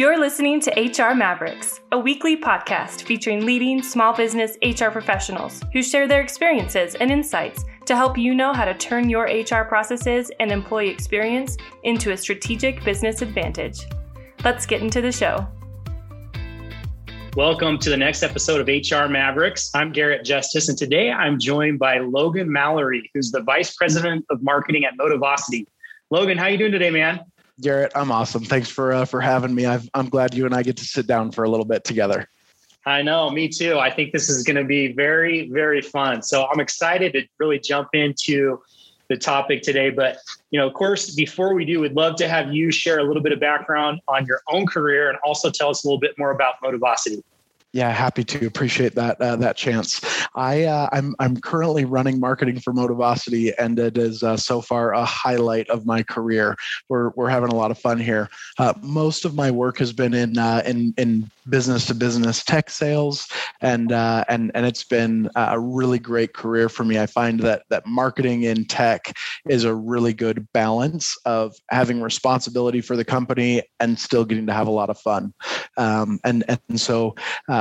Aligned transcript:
You're 0.00 0.18
listening 0.18 0.62
to 0.62 0.70
HR 0.80 1.14
Mavericks, 1.14 1.78
a 1.92 1.98
weekly 1.98 2.34
podcast 2.34 3.02
featuring 3.02 3.44
leading 3.44 3.82
small 3.82 4.16
business 4.16 4.56
HR 4.62 4.88
professionals 4.88 5.60
who 5.74 5.82
share 5.82 6.08
their 6.08 6.22
experiences 6.22 6.94
and 6.94 7.10
insights 7.10 7.66
to 7.84 7.94
help 7.94 8.16
you 8.16 8.34
know 8.34 8.54
how 8.54 8.64
to 8.64 8.72
turn 8.72 9.10
your 9.10 9.24
HR 9.24 9.64
processes 9.64 10.30
and 10.40 10.50
employee 10.50 10.88
experience 10.88 11.58
into 11.82 12.12
a 12.12 12.16
strategic 12.16 12.82
business 12.82 13.20
advantage. 13.20 13.80
Let's 14.42 14.64
get 14.64 14.80
into 14.80 15.02
the 15.02 15.12
show. 15.12 15.46
Welcome 17.36 17.76
to 17.80 17.90
the 17.90 17.98
next 17.98 18.22
episode 18.22 18.66
of 18.66 18.68
HR 18.68 19.06
Mavericks. 19.06 19.70
I'm 19.74 19.92
Garrett 19.92 20.24
Justice, 20.24 20.70
and 20.70 20.78
today 20.78 21.10
I'm 21.10 21.38
joined 21.38 21.78
by 21.78 21.98
Logan 21.98 22.50
Mallory, 22.50 23.10
who's 23.12 23.32
the 23.32 23.42
Vice 23.42 23.76
President 23.76 24.24
of 24.30 24.42
Marketing 24.42 24.86
at 24.86 24.96
Motivosity. 24.96 25.66
Logan, 26.08 26.38
how 26.38 26.44
are 26.44 26.50
you 26.50 26.56
doing 26.56 26.72
today, 26.72 26.90
man? 26.90 27.20
Garrett, 27.60 27.92
I'm 27.94 28.10
awesome. 28.10 28.44
Thanks 28.44 28.68
for 28.68 28.92
uh, 28.92 29.04
for 29.04 29.20
having 29.20 29.54
me. 29.54 29.66
i 29.66 29.80
am 29.94 30.08
glad 30.08 30.34
you 30.34 30.46
and 30.46 30.54
I 30.54 30.62
get 30.62 30.76
to 30.78 30.84
sit 30.84 31.06
down 31.06 31.30
for 31.30 31.44
a 31.44 31.50
little 31.50 31.66
bit 31.66 31.84
together. 31.84 32.28
I 32.86 33.02
know, 33.02 33.30
me 33.30 33.48
too. 33.48 33.78
I 33.78 33.90
think 33.90 34.12
this 34.12 34.30
is 34.30 34.42
going 34.42 34.56
to 34.56 34.64
be 34.64 34.92
very, 34.92 35.50
very 35.50 35.82
fun. 35.82 36.22
So 36.22 36.46
I'm 36.46 36.60
excited 36.60 37.12
to 37.12 37.22
really 37.38 37.58
jump 37.58 37.88
into 37.92 38.60
the 39.10 39.16
topic 39.16 39.62
today. 39.62 39.90
But 39.90 40.18
you 40.50 40.58
know, 40.58 40.66
of 40.66 40.72
course, 40.72 41.14
before 41.14 41.54
we 41.54 41.64
do, 41.64 41.80
we'd 41.80 41.92
love 41.92 42.16
to 42.16 42.28
have 42.28 42.54
you 42.54 42.70
share 42.70 43.00
a 43.00 43.04
little 43.04 43.22
bit 43.22 43.32
of 43.32 43.40
background 43.40 44.00
on 44.08 44.24
your 44.24 44.40
own 44.48 44.66
career 44.66 45.10
and 45.10 45.18
also 45.24 45.50
tell 45.50 45.68
us 45.68 45.84
a 45.84 45.86
little 45.86 46.00
bit 46.00 46.14
more 46.16 46.30
about 46.30 46.54
Motivosity. 46.62 47.22
Yeah, 47.72 47.90
happy 47.90 48.24
to 48.24 48.46
appreciate 48.46 48.96
that 48.96 49.20
uh, 49.20 49.36
that 49.36 49.56
chance. 49.56 50.00
I 50.34 50.64
uh, 50.64 50.88
I'm 50.90 51.14
I'm 51.20 51.36
currently 51.36 51.84
running 51.84 52.18
marketing 52.18 52.58
for 52.58 52.72
Motivosity, 52.72 53.52
and 53.58 53.78
it 53.78 53.96
is 53.96 54.24
uh, 54.24 54.36
so 54.36 54.60
far 54.60 54.92
a 54.92 55.04
highlight 55.04 55.70
of 55.70 55.86
my 55.86 56.02
career. 56.02 56.56
We're 56.88 57.10
we're 57.10 57.28
having 57.28 57.50
a 57.50 57.54
lot 57.54 57.70
of 57.70 57.78
fun 57.78 58.00
here. 58.00 58.28
Uh, 58.58 58.74
most 58.82 59.24
of 59.24 59.36
my 59.36 59.52
work 59.52 59.78
has 59.78 59.92
been 59.92 60.14
in 60.14 60.36
uh, 60.36 60.62
in 60.66 60.94
in 60.98 61.30
business 61.48 61.86
to 61.86 61.94
business 61.94 62.42
tech 62.44 62.70
sales, 62.70 63.28
and 63.60 63.92
uh, 63.92 64.24
and 64.28 64.50
and 64.56 64.66
it's 64.66 64.82
been 64.82 65.30
a 65.36 65.60
really 65.60 66.00
great 66.00 66.34
career 66.34 66.68
for 66.68 66.82
me. 66.82 66.98
I 66.98 67.06
find 67.06 67.38
that 67.40 67.62
that 67.70 67.86
marketing 67.86 68.42
in 68.42 68.64
tech 68.64 69.16
is 69.48 69.62
a 69.62 69.72
really 69.72 70.12
good 70.12 70.44
balance 70.52 71.16
of 71.24 71.54
having 71.70 72.02
responsibility 72.02 72.80
for 72.80 72.96
the 72.96 73.04
company 73.04 73.62
and 73.78 73.96
still 73.96 74.24
getting 74.24 74.48
to 74.48 74.52
have 74.52 74.66
a 74.66 74.72
lot 74.72 74.90
of 74.90 74.98
fun. 74.98 75.32
Um, 75.76 76.18
and 76.24 76.42
and 76.48 76.80
so. 76.80 77.14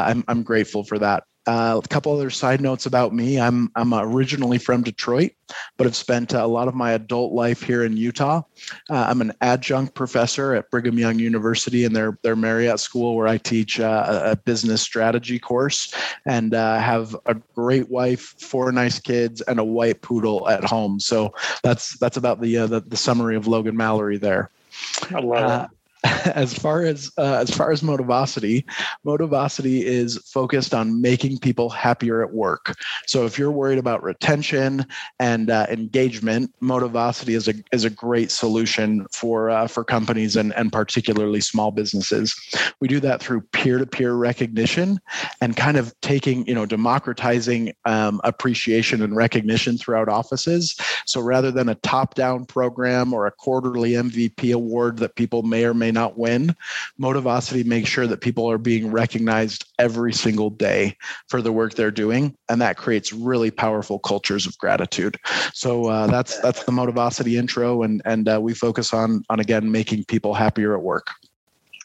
I'm, 0.07 0.23
I'm 0.27 0.43
grateful 0.43 0.83
for 0.83 0.99
that. 0.99 1.23
Uh, 1.49 1.81
a 1.83 1.87
couple 1.87 2.13
other 2.13 2.29
side 2.29 2.61
notes 2.61 2.85
about 2.85 3.11
me. 3.11 3.39
I'm 3.39 3.71
I'm 3.75 3.91
originally 3.91 4.59
from 4.59 4.83
Detroit, 4.83 5.31
but 5.77 5.85
have 5.85 5.95
spent 5.95 6.33
a 6.33 6.45
lot 6.45 6.67
of 6.67 6.75
my 6.75 6.91
adult 6.91 7.33
life 7.33 7.63
here 7.63 7.83
in 7.83 7.97
Utah. 7.97 8.43
Uh, 8.87 9.07
I'm 9.09 9.19
an 9.21 9.33
adjunct 9.41 9.95
professor 9.95 10.53
at 10.53 10.69
Brigham 10.69 10.99
Young 10.99 11.17
University 11.17 11.85
in 11.85 11.93
their 11.93 12.19
their 12.21 12.35
Marriott 12.35 12.79
School, 12.79 13.15
where 13.15 13.27
I 13.27 13.37
teach 13.37 13.79
uh, 13.79 14.21
a 14.25 14.35
business 14.35 14.83
strategy 14.83 15.39
course, 15.39 15.91
and 16.27 16.53
uh, 16.53 16.77
have 16.77 17.15
a 17.25 17.33
great 17.55 17.89
wife, 17.89 18.35
four 18.39 18.71
nice 18.71 18.99
kids, 18.99 19.41
and 19.41 19.59
a 19.59 19.63
white 19.63 20.03
poodle 20.03 20.47
at 20.49 20.63
home. 20.63 20.99
So 20.99 21.33
that's 21.63 21.97
that's 21.97 22.17
about 22.17 22.41
the 22.41 22.57
uh, 22.59 22.67
the, 22.67 22.81
the, 22.81 22.97
summary 22.97 23.35
of 23.35 23.47
Logan 23.47 23.75
Mallory 23.75 24.17
there. 24.17 24.51
I 25.09 25.19
love 25.19 25.49
uh, 25.49 25.67
it. 25.71 25.78
as 26.33 26.53
far 26.53 26.83
as 26.83 27.11
uh, 27.17 27.39
as 27.41 27.49
far 27.49 27.71
as 27.71 27.81
motivosity 27.81 28.63
motivosity 29.05 29.81
is 29.81 30.17
focused 30.19 30.73
on 30.73 31.01
making 31.01 31.37
people 31.39 31.69
happier 31.69 32.23
at 32.23 32.33
work. 32.33 32.73
So 33.05 33.25
if 33.25 33.37
you're 33.37 33.51
worried 33.51 33.79
about 33.79 34.01
retention 34.01 34.85
and 35.19 35.49
uh, 35.49 35.65
engagement 35.69 36.53
motivosity 36.61 37.35
is 37.35 37.49
a 37.49 37.53
is 37.73 37.83
a 37.83 37.89
great 37.89 38.31
solution 38.31 39.07
for 39.11 39.49
uh, 39.49 39.67
for 39.67 39.83
companies 39.83 40.37
and 40.37 40.53
and 40.53 40.71
particularly 40.71 41.41
small 41.41 41.69
businesses. 41.71 42.33
We 42.79 42.87
do 42.87 43.01
that 43.01 43.21
through 43.21 43.41
peer-to-peer 43.51 44.13
recognition 44.13 45.01
and 45.41 45.57
kind 45.57 45.75
of 45.75 45.93
taking 45.99 46.47
you 46.47 46.55
know 46.55 46.65
democratizing 46.65 47.73
um, 47.83 48.21
appreciation 48.23 49.01
and 49.01 49.17
recognition 49.17 49.77
throughout 49.77 50.07
offices. 50.07 50.77
So 51.05 51.19
rather 51.19 51.51
than 51.51 51.67
a 51.67 51.75
top-down 51.75 52.45
program 52.45 53.13
or 53.13 53.27
a 53.27 53.31
quarterly 53.31 53.91
mvp 53.91 54.53
award 54.53 54.97
that 54.99 55.15
people 55.15 55.43
may 55.43 55.65
or 55.65 55.73
may 55.73 55.88
may 55.89 55.99
not 55.99 56.17
win. 56.17 56.55
Motivosity 56.99 57.65
makes 57.65 57.89
sure 57.89 58.05
that 58.05 58.21
people 58.21 58.49
are 58.49 58.57
being 58.57 58.91
recognized 58.91 59.65
every 59.79 60.13
single 60.13 60.49
day 60.51 60.95
for 61.27 61.41
the 61.41 61.51
work 61.51 61.73
they're 61.73 61.91
doing, 61.91 62.35
and 62.47 62.61
that 62.61 62.77
creates 62.77 63.11
really 63.11 63.49
powerful 63.49 63.97
cultures 63.97 64.45
of 64.45 64.57
gratitude. 64.59 65.17
So 65.53 65.87
uh, 65.87 66.07
that's 66.07 66.39
that's 66.41 66.63
the 66.63 66.71
Motivosity 66.71 67.37
intro, 67.39 67.83
and 67.83 68.01
and 68.05 68.29
uh, 68.29 68.39
we 68.41 68.53
focus 68.53 68.93
on 68.93 69.23
on 69.29 69.39
again 69.39 69.71
making 69.71 70.05
people 70.05 70.33
happier 70.33 70.75
at 70.75 70.83
work. 70.83 71.07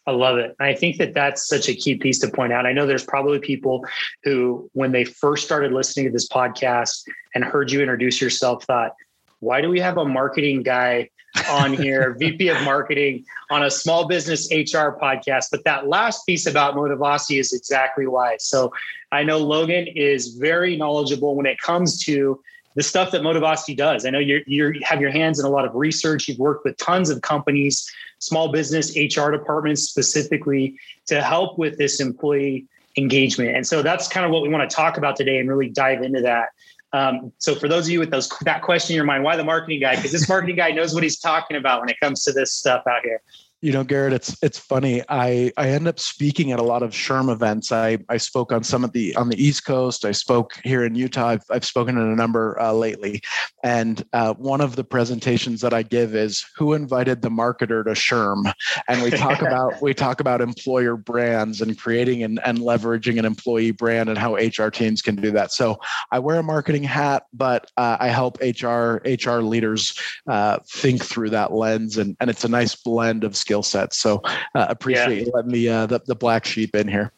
I 0.07 0.11
love 0.11 0.37
it. 0.37 0.55
I 0.61 0.75
think 0.75 0.99
that 0.99 1.15
that's 1.15 1.49
such 1.49 1.67
a 1.71 1.75
key 1.75 1.95
piece 1.95 2.19
to 2.19 2.29
point 2.29 2.53
out. 2.53 2.67
I 2.67 2.73
know 2.73 2.87
there's 2.87 3.07
probably 3.07 3.39
people 3.39 3.87
who, 4.23 4.69
when 4.75 4.93
they 4.93 5.05
first 5.05 5.47
started 5.47 5.73
listening 5.73 6.05
to 6.05 6.13
this 6.13 6.29
podcast 6.29 7.09
and 7.35 7.43
heard 7.43 7.73
you 7.73 7.81
introduce 7.81 8.21
yourself, 8.21 8.65
thought, 8.65 8.93
why 9.41 9.63
do 9.63 9.71
we 9.71 9.81
have 9.81 9.97
a 9.97 10.05
marketing 10.05 10.63
guy 10.63 11.09
on 11.49 11.73
here, 11.73 12.15
VP 12.19 12.49
of 12.49 12.63
marketing 12.63 13.25
on 13.51 13.63
a 13.63 13.71
small 13.71 14.07
business 14.07 14.51
HR 14.51 14.97
podcast. 15.01 15.47
But 15.51 15.65
that 15.65 15.89
last 15.89 16.25
piece 16.27 16.47
about 16.47 16.75
Motivosity 16.75 17.39
is 17.39 17.53
exactly 17.53 18.07
why. 18.07 18.37
So 18.39 18.73
I 19.13 19.23
know 19.23 19.39
Logan 19.39 19.87
is 19.87 20.35
very 20.35 20.77
knowledgeable 20.77 21.37
when 21.37 21.47
it 21.47 21.59
comes 21.59 22.03
to 22.05 22.41
the 22.75 22.83
stuff 22.83 23.13
that 23.13 23.23
Motivosity 23.23 23.77
does. 23.77 24.05
I 24.05 24.11
know 24.11 24.19
you 24.19 24.43
you 24.47 24.81
have 24.83 25.01
your 25.01 25.11
hands 25.11 25.39
in 25.39 25.47
a 25.47 25.49
lot 25.49 25.65
of 25.65 25.75
research. 25.75 26.29
You've 26.29 26.39
worked 26.39 26.65
with 26.65 26.77
tons 26.77 27.11
of 27.11 27.23
companies, 27.23 27.89
small 28.19 28.51
business 28.51 28.97
HR 28.97 29.31
departments 29.31 29.83
specifically 29.83 30.79
to 31.07 31.23
help 31.23 31.59
with 31.59 31.79
this 31.79 32.01
employee 32.01 32.67
engagement. 32.97 33.57
And 33.57 33.67
so 33.67 33.83
that's 33.83 34.09
kind 34.09 34.25
of 34.25 34.33
what 34.33 34.43
we 34.43 34.49
want 34.49 34.69
to 34.69 34.75
talk 34.75 34.99
about 34.99 35.17
today 35.17 35.39
and 35.39 35.49
really 35.49 35.69
dive 35.69 36.03
into 36.03 36.21
that. 36.23 36.51
Um, 36.95 37.33
so 37.39 37.57
for 37.57 37.67
those 37.67 37.87
of 37.87 37.91
you 37.91 37.99
with 37.99 38.13
those 38.13 38.29
that 38.43 38.63
question 38.63 38.95
in 38.95 38.97
your 38.97 39.05
mind, 39.05 39.25
why 39.25 39.35
the 39.37 39.43
marketing 39.43 39.81
guy? 39.81 39.97
Because 39.97 40.13
this 40.13 40.29
marketing 40.29 40.55
guy 40.55 40.71
knows 40.71 40.95
what 40.95 41.03
he's 41.03 41.19
talking 41.19 41.57
about 41.57 41.81
when 41.81 41.89
it 41.89 41.99
comes 42.01 42.23
to 42.23 42.33
this 42.33 42.53
stuff 42.53 42.87
out 42.87 43.03
here. 43.03 43.21
You 43.65 43.73
know, 43.73 43.83
Garrett, 43.83 44.13
it's 44.13 44.37
it's 44.43 44.59
funny. 44.59 45.03
I 45.09 45.51
I 45.57 45.71
end 45.71 45.89
up 45.89 45.99
speaking 45.99 46.53
at 46.53 46.59
a 46.59 46.63
lot 46.63 46.83
of 46.83 46.91
SHRM 46.91 47.33
events. 47.33 47.73
I 47.73 47.97
I 48.11 48.19
spoke 48.19 48.53
on 48.53 48.63
some 48.63 48.85
of 48.85 48.93
the 48.93 49.17
on 49.17 49.31
the 49.31 49.43
East 49.43 49.65
Coast. 49.65 50.05
I 50.05 50.13
spoke 50.13 50.53
here 50.65 50.85
in 50.85 50.95
Utah. 50.95 51.29
I've 51.29 51.45
I've 51.51 51.65
spoken 51.65 51.97
in 51.97 52.07
a 52.07 52.15
number 52.15 52.61
uh, 52.61 52.75
lately, 52.75 53.23
and 53.63 54.05
uh, 54.13 54.35
one 54.35 54.61
of 54.61 54.77
the 54.77 54.85
presentations 54.85 55.63
that 55.63 55.73
I 55.73 55.83
give 55.83 56.15
is 56.15 56.45
who 56.55 56.75
invited 56.75 57.23
the 57.23 57.31
marketer 57.31 57.83
to 57.83 57.93
SHRM, 57.93 58.53
and 58.87 59.03
we 59.03 59.11
talk 59.11 59.41
about 59.49 59.81
we 59.81 59.95
talk 59.95 60.21
about 60.21 60.43
employer 60.43 60.99
brands 60.99 61.63
and 61.63 61.79
creating 61.79 62.23
and, 62.23 62.41
and 62.45 62.59
leveraging 62.59 63.19
an 63.19 63.25
employee 63.25 63.71
brand 63.71 64.11
and 64.11 64.19
how 64.19 64.35
HR 64.35 64.69
teams 64.69 65.01
can 65.01 65.17
do 65.17 65.31
that. 65.31 65.53
So 65.53 65.81
I 66.13 66.19
wear 66.19 66.39
a 66.39 66.43
marketing 66.43 66.83
hat, 66.83 67.23
but 67.33 67.71
uh, 67.79 67.97
I 67.99 68.09
help 68.09 68.37
HR 68.43 69.01
HR 69.07 69.41
leaders 69.41 69.99
uh, 70.29 70.59
think 70.69 71.03
through 71.03 71.31
that 71.31 71.55
lens, 71.55 71.97
and 71.97 72.15
and 72.21 72.29
it's 72.29 72.45
a 72.45 72.49
nice 72.49 72.75
blend 72.75 73.25
of 73.25 73.35
skills 73.35 73.54
skill 73.55 73.63
sets. 73.63 73.99
So 73.99 74.21
uh, 74.55 74.67
appreciate 74.69 75.19
yeah. 75.19 75.25
you 75.25 75.33
letting 75.33 75.53
me 75.53 75.69
uh, 75.69 75.87
the, 75.87 76.01
the 76.07 76.15
black 76.15 76.45
sheep 76.45 76.75
in 76.75 76.89
here. 76.89 77.13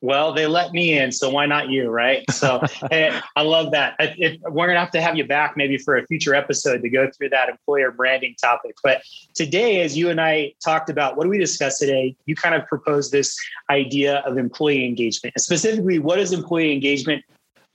Well, 0.00 0.34
they 0.34 0.46
let 0.46 0.72
me 0.72 0.98
in, 0.98 1.12
so 1.12 1.30
why 1.30 1.46
not 1.46 1.70
you, 1.70 1.88
right? 1.88 2.30
So 2.30 2.60
hey, 2.90 3.18
I 3.36 3.42
love 3.42 3.72
that. 3.72 3.96
If, 3.98 4.38
we're 4.42 4.66
gonna 4.66 4.78
have 4.78 4.90
to 4.90 5.00
have 5.00 5.16
you 5.16 5.24
back 5.24 5.56
maybe 5.56 5.78
for 5.78 5.96
a 5.96 6.06
future 6.06 6.34
episode 6.34 6.82
to 6.82 6.90
go 6.90 7.10
through 7.10 7.30
that 7.30 7.48
employer 7.48 7.90
branding 7.90 8.34
topic. 8.38 8.76
But 8.82 9.02
today, 9.34 9.80
as 9.80 9.96
you 9.96 10.10
and 10.10 10.20
I 10.20 10.52
talked 10.62 10.90
about, 10.90 11.16
what 11.16 11.24
do 11.24 11.30
we 11.30 11.38
discuss 11.38 11.78
today? 11.78 12.16
You 12.26 12.34
kind 12.34 12.54
of 12.54 12.66
proposed 12.66 13.12
this 13.12 13.34
idea 13.70 14.18
of 14.26 14.36
employee 14.36 14.84
engagement, 14.84 15.34
and 15.36 15.42
specifically, 15.42 15.98
what 15.98 16.16
does 16.16 16.32
employee 16.32 16.72
engagement 16.72 17.24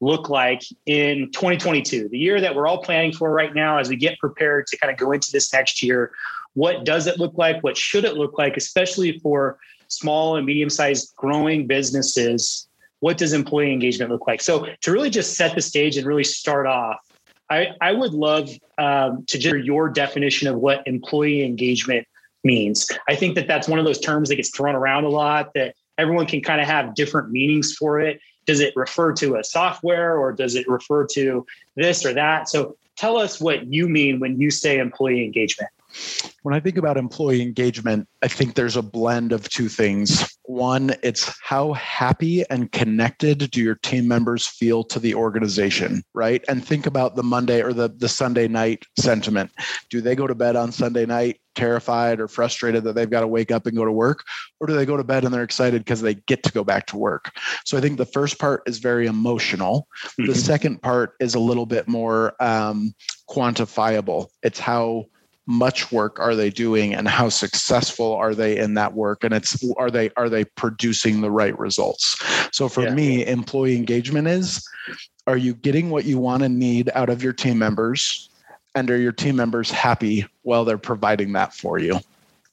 look 0.02 0.30
like 0.30 0.62
in 0.86 1.30
2022, 1.32 2.10
the 2.10 2.18
year 2.18 2.40
that 2.40 2.56
we're 2.56 2.68
all 2.68 2.82
planning 2.82 3.12
for 3.12 3.32
right 3.32 3.56
now, 3.56 3.80
as 3.80 3.90
we 3.90 3.96
get 3.96 4.18
prepared 4.20 4.68
to 4.68 4.78
kind 4.78 4.92
of 4.92 4.98
go 5.00 5.12
into 5.12 5.32
this 5.32 5.52
next 5.52 5.82
year? 5.82 6.12
What 6.60 6.84
does 6.84 7.08
it 7.08 7.18
look 7.18 7.38
like? 7.38 7.64
What 7.64 7.78
should 7.78 8.04
it 8.04 8.18
look 8.18 8.38
like, 8.38 8.58
especially 8.58 9.18
for 9.20 9.58
small 9.88 10.36
and 10.36 10.46
medium 10.46 10.70
sized 10.70 11.16
growing 11.16 11.68
businesses? 11.68 12.68
What 13.00 13.18
does 13.18 13.32
employee 13.32 13.72
engagement 13.72 14.12
look 14.12 14.28
like? 14.28 14.42
So, 14.42 14.68
to 14.82 14.92
really 14.92 15.10
just 15.10 15.38
set 15.38 15.56
the 15.56 15.62
stage 15.62 15.96
and 15.96 16.06
really 16.06 16.26
start 16.26 16.68
off, 16.68 16.98
I, 17.50 17.70
I 17.80 17.94
would 17.94 18.12
love 18.12 18.50
um, 18.78 19.24
to 19.28 19.40
hear 19.40 19.56
your 19.56 19.88
definition 19.88 20.50
of 20.50 20.58
what 20.58 20.86
employee 20.86 21.46
engagement 21.46 22.06
means. 22.44 22.90
I 23.08 23.16
think 23.16 23.36
that 23.36 23.48
that's 23.48 23.70
one 23.70 23.80
of 23.80 23.86
those 23.86 24.02
terms 24.02 24.28
that 24.28 24.36
gets 24.36 24.50
thrown 24.50 24.76
around 24.76 25.06
a 25.06 25.10
lot 25.10 25.54
that 25.56 25.76
everyone 25.98 26.26
can 26.26 26.42
kind 26.42 26.60
of 26.60 26.68
have 26.68 26.94
different 26.94 27.32
meanings 27.32 27.74
for 27.74 28.02
it. 28.02 28.20
Does 28.46 28.60
it 28.60 28.74
refer 28.76 29.14
to 29.14 29.38
a 29.38 29.46
software 29.46 30.18
or 30.18 30.34
does 30.34 30.56
it 30.56 30.68
refer 30.68 31.08
to 31.14 31.46
this 31.78 32.06
or 32.06 32.12
that? 32.16 32.50
So 32.50 32.76
tell 32.98 33.16
us 33.16 33.40
what 33.40 33.72
you 33.72 33.88
mean 33.88 34.20
when 34.20 34.42
you 34.42 34.52
say 34.52 34.78
employee 34.78 35.24
engagement. 35.24 35.70
When 36.44 36.56
I 36.56 36.60
think 36.60 36.78
about 36.78 36.98
employee 36.98 37.42
engagement, 37.42 38.08
I 38.22 38.28
think 38.28 38.56
there's 38.56 38.76
a 38.76 38.82
blend 38.82 39.32
of 39.32 39.48
two 39.50 39.70
things. 39.70 40.38
One, 40.44 40.96
it's 41.04 41.32
how 41.44 41.74
happy 41.74 42.44
and 42.50 42.72
connected 42.72 43.52
do 43.52 43.62
your 43.62 43.76
team 43.76 44.08
members 44.08 44.48
feel 44.48 44.84
to 44.86 45.00
the 45.00 45.16
organization, 45.16 46.04
right? 46.14 46.44
And 46.48 46.66
think 46.66 46.86
about 46.86 47.16
the 47.16 47.24
Monday 47.24 47.62
or 47.62 47.74
the, 47.74 47.90
the 47.90 48.10
Sunday 48.10 48.48
night 48.48 48.84
sentiment. 49.00 49.52
Do 49.90 50.02
they 50.02 50.16
go 50.16 50.28
to 50.28 50.36
bed 50.36 50.56
on 50.56 50.72
Sunday 50.72 51.06
night 51.06 51.40
terrified 51.56 52.20
or 52.20 52.28
frustrated 52.28 52.84
that 52.86 52.96
they've 52.96 53.10
got 53.10 53.22
to 53.22 53.28
wake 53.28 53.52
up 53.52 53.68
and 53.68 53.76
go 53.76 53.86
to 53.86 53.92
work? 53.92 54.24
Or 54.60 54.68
do 54.68 54.74
they 54.74 54.86
go 54.86 54.98
to 54.98 55.04
bed 55.04 55.26
and 55.26 55.34
they're 55.34 55.44
excited 55.44 55.82
because 55.82 56.02
they 56.02 56.16
get 56.16 56.42
to 56.44 56.52
go 56.52 56.64
back 56.64 56.88
to 56.88 56.98
work? 56.98 57.32
So 57.66 57.78
I 57.78 57.82
think 57.82 57.98
the 57.98 58.06
first 58.06 58.40
part 58.40 58.64
is 58.66 58.80
very 58.80 59.08
emotional. 59.08 59.88
Mm-hmm. 60.20 60.32
The 60.32 60.36
second 60.36 60.82
part 60.82 61.14
is 61.20 61.36
a 61.36 61.40
little 61.40 61.66
bit 61.66 61.88
more 61.88 62.34
um, 62.42 62.94
quantifiable. 63.30 64.28
It's 64.42 64.60
how 64.60 65.06
much 65.50 65.92
work 65.92 66.20
are 66.20 66.36
they 66.36 66.52
doing 66.52 66.94
and 66.94 67.08
how 67.08 67.28
successful 67.28 68.14
are 68.14 68.36
they 68.36 68.56
in 68.56 68.76
that 68.76 68.94
work 68.94 69.24
and 69.24 69.34
it's 69.34 69.66
are 69.78 69.90
they 69.90 70.12
are 70.16 70.30
they 70.30 70.46
producing 70.46 71.22
the 71.22 71.32
right 71.32 71.58
results 71.58 72.24
so 72.56 72.70
for 72.70 72.84
yeah. 72.84 72.94
me 72.94 73.26
employee 73.26 73.76
engagement 73.76 74.28
is 74.28 74.64
are 75.26 75.38
you 75.38 75.56
getting 75.56 75.90
what 75.90 76.06
you 76.06 76.20
want 76.20 76.44
and 76.44 76.60
need 76.60 76.92
out 76.94 77.10
of 77.10 77.24
your 77.24 77.34
team 77.34 77.58
members 77.58 78.30
and 78.76 78.92
are 78.92 78.98
your 79.00 79.12
team 79.12 79.36
members 79.36 79.72
happy 79.72 80.24
while 80.44 80.64
they're 80.64 80.78
providing 80.78 81.34
that 81.34 81.52
for 81.52 81.80
you 81.80 82.00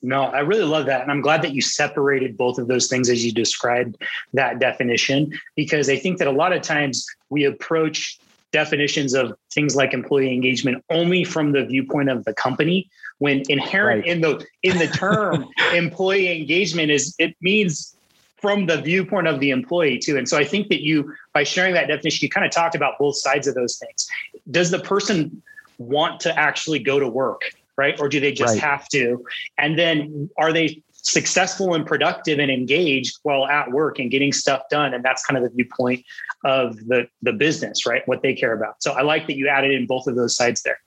no, 0.02 0.25
I 0.25 0.40
really 0.40 0.64
love 0.64 0.87
that. 0.87 1.02
And 1.02 1.10
I'm 1.10 1.22
glad 1.22 1.42
that 1.42 1.52
you 1.52 1.60
separated 1.60 2.37
both 2.37 2.58
of 2.58 2.69
those 2.69 2.87
things 2.87 3.08
as 3.08 3.25
you 3.25 3.32
described 3.32 4.00
that 4.34 4.60
definition, 4.60 5.32
because 5.56 5.88
I 5.88 5.96
think 5.96 6.19
that 6.19 6.28
a 6.28 6.32
lot 6.32 6.52
of 6.52 6.62
times 6.62 7.04
we 7.31 7.44
approach 7.44 8.20
definitions 8.52 9.14
of 9.14 9.37
things 9.52 9.76
like 9.76 9.93
employee 9.93 10.32
engagement 10.32 10.84
only 10.90 11.25
from 11.25 11.52
the 11.52 11.64
viewpoint 11.64 12.08
of 12.08 12.25
the 12.25 12.34
company. 12.34 12.88
When 13.19 13.43
inherent 13.48 14.02
right. 14.02 14.10
in 14.12 14.20
the 14.20 14.44
in 14.62 14.78
the 14.78 14.88
term 14.88 15.46
employee 15.75 16.38
engagement 16.38 16.90
is 16.90 17.14
it 17.19 17.34
means 17.40 17.94
from 18.37 18.66
the 18.66 18.81
viewpoint 18.82 19.26
of 19.26 19.40
the 19.40 19.50
employee 19.50 19.98
too. 19.98 20.16
And 20.19 20.28
so 20.28 20.37
i 20.37 20.44
think 20.44 20.69
that 20.69 20.82
you 20.82 21.14
by 21.32 21.43
sharing 21.43 21.75
that 21.75 21.88
definition 21.88 22.25
you 22.25 22.28
kind 22.28 22.46
of 22.46 22.52
talked 22.52 22.75
about 22.75 22.98
both 22.98 23.16
sides 23.16 23.46
of 23.46 23.54
those 23.54 23.78
things. 23.78 24.06
Does 24.50 24.70
the 24.70 24.81
person 24.81 25.42
want 25.78 26.20
to 26.20 26.38
actually 26.38 26.78
go 26.78 26.99
to 26.99 27.08
work 27.08 27.42
right? 27.76 27.99
Or 28.00 28.08
do 28.08 28.20
they 28.20 28.32
just 28.32 28.54
right. 28.54 28.62
have 28.62 28.88
to? 28.88 29.25
And 29.58 29.78
then 29.78 30.31
are 30.38 30.52
they 30.52 30.82
successful 31.06 31.75
and 31.75 31.87
productive 31.87 32.38
and 32.38 32.50
engaged 32.50 33.19
while 33.23 33.47
at 33.47 33.70
work 33.70 33.99
and 33.99 34.11
getting 34.11 34.32
stuff 34.32 34.62
done. 34.70 34.93
And 34.93 35.05
that's 35.05 35.25
kind 35.25 35.37
of 35.37 35.44
the 35.44 35.55
viewpoint 35.55 36.05
of 36.44 36.76
the, 36.87 37.08
the 37.23 37.32
business, 37.32 37.87
right? 37.87 38.03
What 38.06 38.23
they 38.23 38.35
care 38.35 38.53
about. 38.53 38.82
So 38.82 38.93
I 38.93 39.03
like 39.03 39.26
that 39.29 39.37
you 39.37 39.49
added 39.49 39.70
in 39.70 39.87
both 39.87 40.06
of 40.06 40.17
those 40.17 40.37
sides 40.37 40.62
there. 40.62 40.79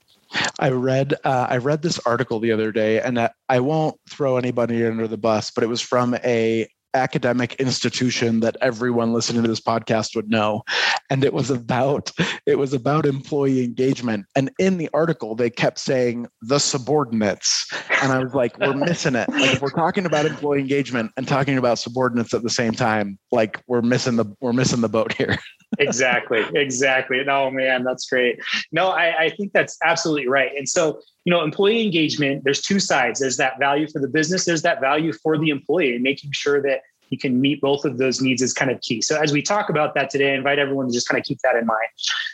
I 0.60 0.70
read 0.70 1.16
uh, 1.24 1.48
I 1.50 1.58
read 1.58 1.82
this 1.82 1.98
article 2.06 2.40
the 2.40 2.52
other 2.52 2.72
day, 2.72 3.02
and 3.02 3.30
I 3.50 3.60
won't 3.62 4.00
throw 4.08 4.38
anybody 4.38 4.86
under 4.86 5.08
the 5.08 5.18
bus, 5.18 5.50
but 5.50 5.64
it 5.64 5.68
was 5.68 5.82
from 5.82 6.14
a 6.24 6.68
academic 6.94 7.56
institution 7.56 8.40
that 8.42 8.58
everyone 8.62 9.14
listening 9.14 9.42
to 9.44 9.48
this 9.48 9.60
podcast 9.60 10.16
would 10.16 10.30
know. 10.30 10.64
And 11.10 11.24
it 11.24 11.34
was 11.34 11.50
about 11.50 12.12
it 12.46 12.58
was 12.58 12.74
about 12.74 13.06
employee 13.06 13.64
engagement. 13.64 14.26
And 14.36 14.52
in 14.60 14.78
the 14.78 14.90
article 14.94 15.36
they 15.36 15.50
kept 15.50 15.80
saying 15.80 16.28
the 16.42 16.60
subordinates. 16.60 17.68
And 18.02 18.12
i 18.12 18.20
was 18.24 18.34
like 18.34 18.58
we're 18.60 18.74
missing 18.74 19.16
it. 19.16 19.30
Like 19.30 19.54
if 19.54 19.62
we're 19.62 19.70
talking 19.70 20.06
about 20.06 20.26
employee 20.26 20.60
engagement 20.60 21.12
and 21.18 21.28
talking 21.28 21.58
about 21.58 21.80
subordinates 21.80 22.34
at 22.34 22.44
the 22.44 22.50
same 22.50 22.74
time 22.74 23.18
like 23.32 23.62
we're 23.68 23.82
missing 23.82 24.16
the 24.16 24.26
we're 24.40 24.54
missing 24.54 24.82
the 24.82 24.90
boat 24.90 25.14
here 25.14 25.38
exactly 25.78 26.44
exactly 26.56 27.20
oh 27.30 27.52
man 27.52 27.84
that's 27.84 28.10
great 28.10 28.40
no 28.72 28.88
I, 28.88 29.26
I 29.26 29.30
think 29.30 29.54
that's 29.54 29.78
absolutely 29.84 30.28
right 30.28 30.52
and 30.58 30.68
so 30.68 31.00
you 31.30 31.36
know, 31.36 31.44
employee 31.44 31.84
engagement, 31.84 32.44
there's 32.44 32.60
two 32.60 32.80
sides. 32.80 33.20
There's 33.20 33.38
that 33.38 33.60
value 33.60 33.88
for 33.88 34.00
the 34.00 34.08
business, 34.08 34.46
there's 34.46 34.64
that 34.64 34.82
value 34.82 35.14
for 35.14 35.38
the 35.38 35.50
employee, 35.50 35.94
and 35.94 36.02
making 36.02 36.32
sure 36.32 36.60
that 36.64 36.82
you 37.10 37.20
can 37.20 37.40
meet 37.40 37.62
both 37.62 37.86
of 37.86 38.00
those 38.00 38.20
needs 38.20 38.42
is 38.42 38.52
kind 38.52 38.72
of 38.72 38.82
key. 38.82 39.00
So 39.04 39.16
as 39.22 39.32
we 39.32 39.44
talk 39.44 39.70
about 39.70 39.94
that 39.94 40.10
today, 40.10 40.32
I 40.32 40.36
invite 40.36 40.58
everyone 40.58 40.88
to 40.88 40.92
just 40.92 41.08
kind 41.08 41.20
of 41.20 41.26
keep 41.26 41.38
that 41.44 41.56
in 41.56 41.68
mind. 41.68 41.88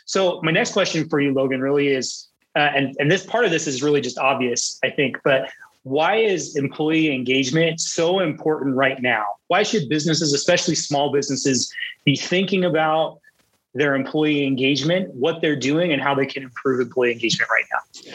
So 0.05 0.39
my 0.43 0.51
next 0.51 0.71
question 0.71 1.09
for 1.09 1.19
you, 1.19 1.33
Logan, 1.33 1.59
really 1.59 1.89
is, 1.89 2.29
uh, 2.55 2.71
and 2.73 2.95
and 2.97 3.11
this 3.11 3.25
part 3.25 3.43
of 3.43 3.51
this 3.51 3.67
is 3.67 3.83
really 3.83 3.99
just 3.99 4.17
obvious, 4.17 4.79
I 4.81 4.91
think, 4.91 5.17
but 5.25 5.49
why 5.83 6.15
is 6.15 6.55
employee 6.55 7.13
engagement 7.13 7.81
so 7.81 8.21
important 8.21 8.77
right 8.77 9.01
now? 9.01 9.25
Why 9.47 9.63
should 9.63 9.89
businesses, 9.89 10.33
especially 10.33 10.75
small 10.75 11.11
businesses, 11.11 11.69
be 12.05 12.15
thinking 12.15 12.63
about 12.63 13.19
their 13.75 13.93
employee 13.93 14.45
engagement, 14.45 15.13
what 15.13 15.41
they're 15.41 15.55
doing, 15.55 15.91
and 15.91 16.01
how 16.01 16.15
they 16.15 16.25
can 16.25 16.43
improve 16.43 16.79
employee 16.79 17.11
engagement 17.11 17.51
right 17.51 17.65
now. 17.71 18.11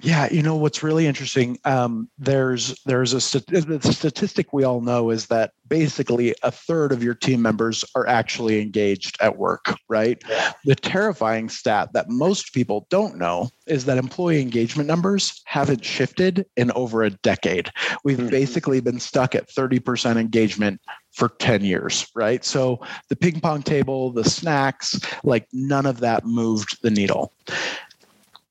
Yeah, 0.00 0.28
you 0.32 0.42
know 0.42 0.56
what's 0.56 0.82
really 0.82 1.06
interesting. 1.06 1.58
Um, 1.64 2.10
there's 2.18 2.78
there's 2.84 3.12
a 3.12 3.40
the 3.40 3.92
statistic 3.92 4.52
we 4.52 4.64
all 4.64 4.80
know 4.80 5.10
is 5.10 5.26
that 5.26 5.52
basically 5.68 6.34
a 6.42 6.50
third 6.50 6.92
of 6.92 7.02
your 7.02 7.14
team 7.14 7.42
members 7.42 7.84
are 7.94 8.06
actually 8.06 8.60
engaged 8.60 9.16
at 9.20 9.36
work. 9.36 9.74
Right. 9.88 10.22
Yeah. 10.28 10.52
The 10.64 10.74
terrifying 10.74 11.48
stat 11.48 11.90
that 11.92 12.08
most 12.08 12.52
people 12.52 12.86
don't 12.90 13.16
know 13.16 13.50
is 13.66 13.84
that 13.86 13.98
employee 13.98 14.42
engagement 14.42 14.88
numbers 14.88 15.42
haven't 15.44 15.84
shifted 15.84 16.46
in 16.56 16.70
over 16.72 17.02
a 17.02 17.10
decade. 17.10 17.70
We've 18.04 18.18
mm-hmm. 18.18 18.28
basically 18.28 18.80
been 18.80 19.00
stuck 19.00 19.34
at 19.34 19.48
30% 19.48 20.16
engagement 20.16 20.80
for 21.14 21.28
10 21.28 21.64
years, 21.64 22.06
right? 22.14 22.44
So 22.44 22.80
the 23.08 23.16
ping 23.16 23.40
pong 23.40 23.62
table, 23.62 24.10
the 24.10 24.24
snacks, 24.24 24.98
like 25.22 25.46
none 25.52 25.86
of 25.86 26.00
that 26.00 26.26
moved 26.26 26.82
the 26.82 26.90
needle. 26.90 27.32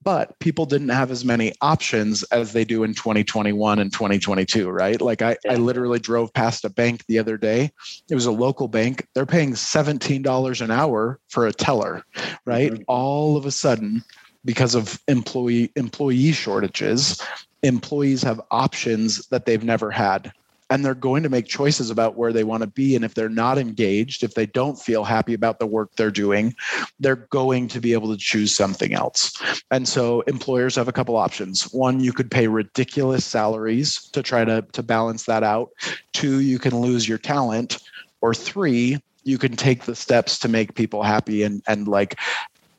But 0.02 0.38
people 0.38 0.66
didn't 0.66 0.90
have 0.90 1.10
as 1.10 1.24
many 1.24 1.52
options 1.62 2.22
as 2.24 2.52
they 2.52 2.64
do 2.64 2.82
in 2.84 2.92
2021 2.92 3.78
and 3.78 3.90
2022, 3.90 4.68
right? 4.68 5.00
Like 5.00 5.22
I, 5.22 5.36
I 5.48 5.54
literally 5.56 5.98
drove 5.98 6.32
past 6.34 6.64
a 6.64 6.70
bank 6.70 7.04
the 7.06 7.18
other 7.18 7.38
day. 7.38 7.70
It 8.10 8.14
was 8.14 8.26
a 8.26 8.32
local 8.32 8.68
bank. 8.68 9.06
They're 9.14 9.24
paying 9.24 9.52
$17 9.52 10.60
an 10.60 10.70
hour 10.70 11.18
for 11.28 11.46
a 11.46 11.52
teller, 11.52 12.04
right? 12.44 12.72
Mm-hmm. 12.72 12.82
All 12.86 13.38
of 13.38 13.46
a 13.46 13.50
sudden, 13.50 14.04
because 14.44 14.74
of 14.74 15.00
employee 15.08 15.72
employee 15.74 16.32
shortages, 16.32 17.22
employees 17.62 18.22
have 18.22 18.42
options 18.50 19.26
that 19.28 19.46
they've 19.46 19.64
never 19.64 19.90
had 19.90 20.32
and 20.74 20.84
they're 20.84 20.92
going 20.92 21.22
to 21.22 21.28
make 21.28 21.46
choices 21.46 21.88
about 21.88 22.16
where 22.16 22.32
they 22.32 22.42
want 22.42 22.60
to 22.60 22.66
be 22.66 22.96
and 22.96 23.04
if 23.04 23.14
they're 23.14 23.28
not 23.28 23.58
engaged 23.58 24.24
if 24.24 24.34
they 24.34 24.44
don't 24.44 24.76
feel 24.76 25.04
happy 25.04 25.32
about 25.32 25.60
the 25.60 25.66
work 25.66 25.94
they're 25.94 26.10
doing 26.10 26.52
they're 26.98 27.28
going 27.30 27.68
to 27.68 27.80
be 27.80 27.92
able 27.92 28.10
to 28.10 28.18
choose 28.18 28.52
something 28.52 28.92
else 28.92 29.40
and 29.70 29.86
so 29.86 30.22
employers 30.22 30.74
have 30.74 30.88
a 30.88 30.92
couple 30.92 31.16
options 31.16 31.72
one 31.72 32.00
you 32.00 32.12
could 32.12 32.28
pay 32.28 32.48
ridiculous 32.48 33.24
salaries 33.24 34.10
to 34.10 34.20
try 34.20 34.44
to 34.44 34.62
to 34.72 34.82
balance 34.82 35.24
that 35.24 35.44
out 35.44 35.70
two 36.12 36.40
you 36.40 36.58
can 36.58 36.80
lose 36.80 37.08
your 37.08 37.18
talent 37.18 37.78
or 38.20 38.34
three 38.34 38.98
you 39.22 39.38
can 39.38 39.54
take 39.54 39.84
the 39.84 39.94
steps 39.94 40.40
to 40.40 40.48
make 40.48 40.74
people 40.74 41.04
happy 41.04 41.44
and 41.44 41.62
and 41.68 41.86
like 41.86 42.18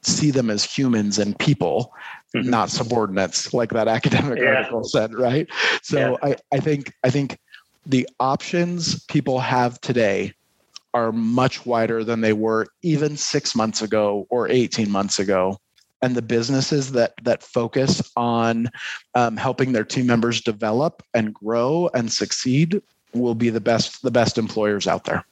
see 0.02 0.32
them 0.32 0.50
as 0.50 0.66
humans 0.66 1.18
and 1.18 1.40
people 1.40 1.94
mm-hmm. 2.36 2.50
not 2.50 2.70
subordinates 2.70 3.54
like 3.54 3.72
that 3.72 3.88
academic 3.88 4.38
yeah. 4.38 4.56
article 4.56 4.84
said 4.84 5.14
right 5.14 5.48
so 5.82 6.18
yeah. 6.22 6.30
i 6.30 6.36
i 6.56 6.60
think 6.60 6.92
i 7.06 7.10
think 7.10 7.40
the 7.86 8.08
options 8.20 9.04
people 9.06 9.40
have 9.40 9.80
today 9.82 10.34
are 10.94 11.12
much 11.12 11.66
wider 11.66 12.04
than 12.04 12.22
they 12.22 12.34
were 12.34 12.68
even 12.82 13.18
six 13.18 13.56
months 13.56 13.82
ago 13.82 14.26
or 14.30 14.50
18 14.50 14.90
months 14.90 15.20
ago. 15.20 15.58
And 16.02 16.16
the 16.16 16.22
businesses 16.22 16.92
that 16.92 17.14
that 17.24 17.42
focus 17.42 18.02
on 18.16 18.70
um, 19.16 19.38
helping 19.38 19.72
their 19.72 19.84
team 19.84 20.06
members 20.06 20.42
develop 20.42 21.04
and 21.14 21.34
grow 21.34 21.90
and 21.94 22.12
succeed 22.12 22.82
will 23.14 23.36
be 23.36 23.50
the 23.50 23.62
best 23.62 24.02
the 24.04 24.12
best 24.12 24.38
employers 24.38 24.88
out 24.88 25.06
there. 25.06 25.26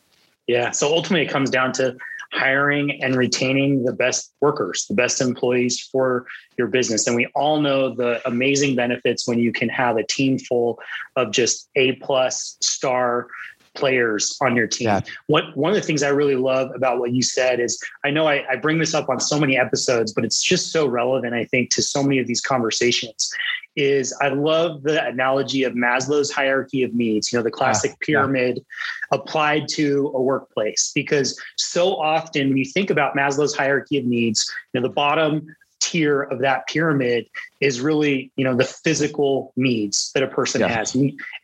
Yeah 0.47 0.71
so 0.71 0.93
ultimately 0.93 1.25
it 1.25 1.29
comes 1.29 1.49
down 1.49 1.73
to 1.73 1.95
hiring 2.33 3.01
and 3.03 3.15
retaining 3.15 3.85
the 3.85 3.93
best 3.93 4.33
workers, 4.41 4.85
the 4.87 4.95
best 4.95 5.21
employees 5.21 5.79
for 5.79 6.25
your 6.57 6.67
business. 6.67 7.05
And 7.07 7.15
we 7.15 7.27
all 7.35 7.61
know 7.61 7.93
the 7.93 8.21
amazing 8.27 8.75
benefits 8.75 9.27
when 9.27 9.39
you 9.39 9.53
can 9.53 9.69
have 9.69 9.97
a 9.97 10.03
team 10.03 10.39
full 10.39 10.79
of 11.15 11.31
just 11.31 11.69
A 11.75 11.93
plus 11.93 12.57
star 12.61 13.27
players 13.75 14.37
on 14.41 14.55
your 14.55 14.67
team. 14.67 14.87
Yeah. 14.87 15.01
What 15.27 15.55
one 15.55 15.71
of 15.71 15.75
the 15.75 15.81
things 15.81 16.03
I 16.03 16.09
really 16.09 16.35
love 16.35 16.71
about 16.75 16.99
what 16.99 17.11
you 17.11 17.23
said 17.23 17.59
is 17.59 17.81
I 18.03 18.11
know 18.11 18.27
I, 18.27 18.45
I, 18.49 18.55
bring 18.55 18.79
this 18.79 18.93
up 18.93 19.09
on 19.09 19.19
so 19.19 19.39
many 19.39 19.57
episodes, 19.57 20.13
but 20.13 20.23
it's 20.23 20.41
just 20.41 20.71
so 20.71 20.87
relevant, 20.87 21.33
I 21.33 21.45
think, 21.45 21.69
to 21.71 21.81
so 21.81 22.03
many 22.03 22.19
of 22.19 22.27
these 22.27 22.41
conversations. 22.41 23.31
Is 23.75 24.15
I 24.21 24.27
love 24.27 24.83
the 24.83 25.03
analogy 25.03 25.63
of 25.63 25.73
Maslow's 25.73 26.31
hierarchy 26.31 26.83
of 26.83 26.93
needs, 26.93 27.31
you 27.31 27.39
know, 27.39 27.43
the 27.43 27.51
ah, 27.53 27.57
classic 27.57 27.91
yeah. 27.91 28.05
pyramid 28.05 28.57
yeah. 28.57 29.17
applied 29.17 29.67
to 29.69 30.11
a 30.13 30.21
workplace. 30.21 30.91
Because 30.93 31.39
so 31.57 31.95
often 31.95 32.49
when 32.49 32.57
you 32.57 32.65
think 32.65 32.91
about 32.91 33.15
Maslow's 33.15 33.55
hierarchy 33.55 33.97
of 33.97 34.05
needs, 34.05 34.45
you 34.73 34.79
know, 34.79 34.87
the 34.87 34.93
bottom 34.93 35.47
tier 35.83 36.21
of 36.21 36.39
that 36.39 36.65
pyramid 36.67 37.27
is 37.59 37.81
really 37.81 38.31
you 38.37 38.43
know 38.43 38.55
the 38.55 38.63
physical 38.63 39.51
needs 39.57 40.11
that 40.13 40.23
a 40.23 40.27
person 40.27 40.61
yeah. 40.61 40.69
has 40.69 40.95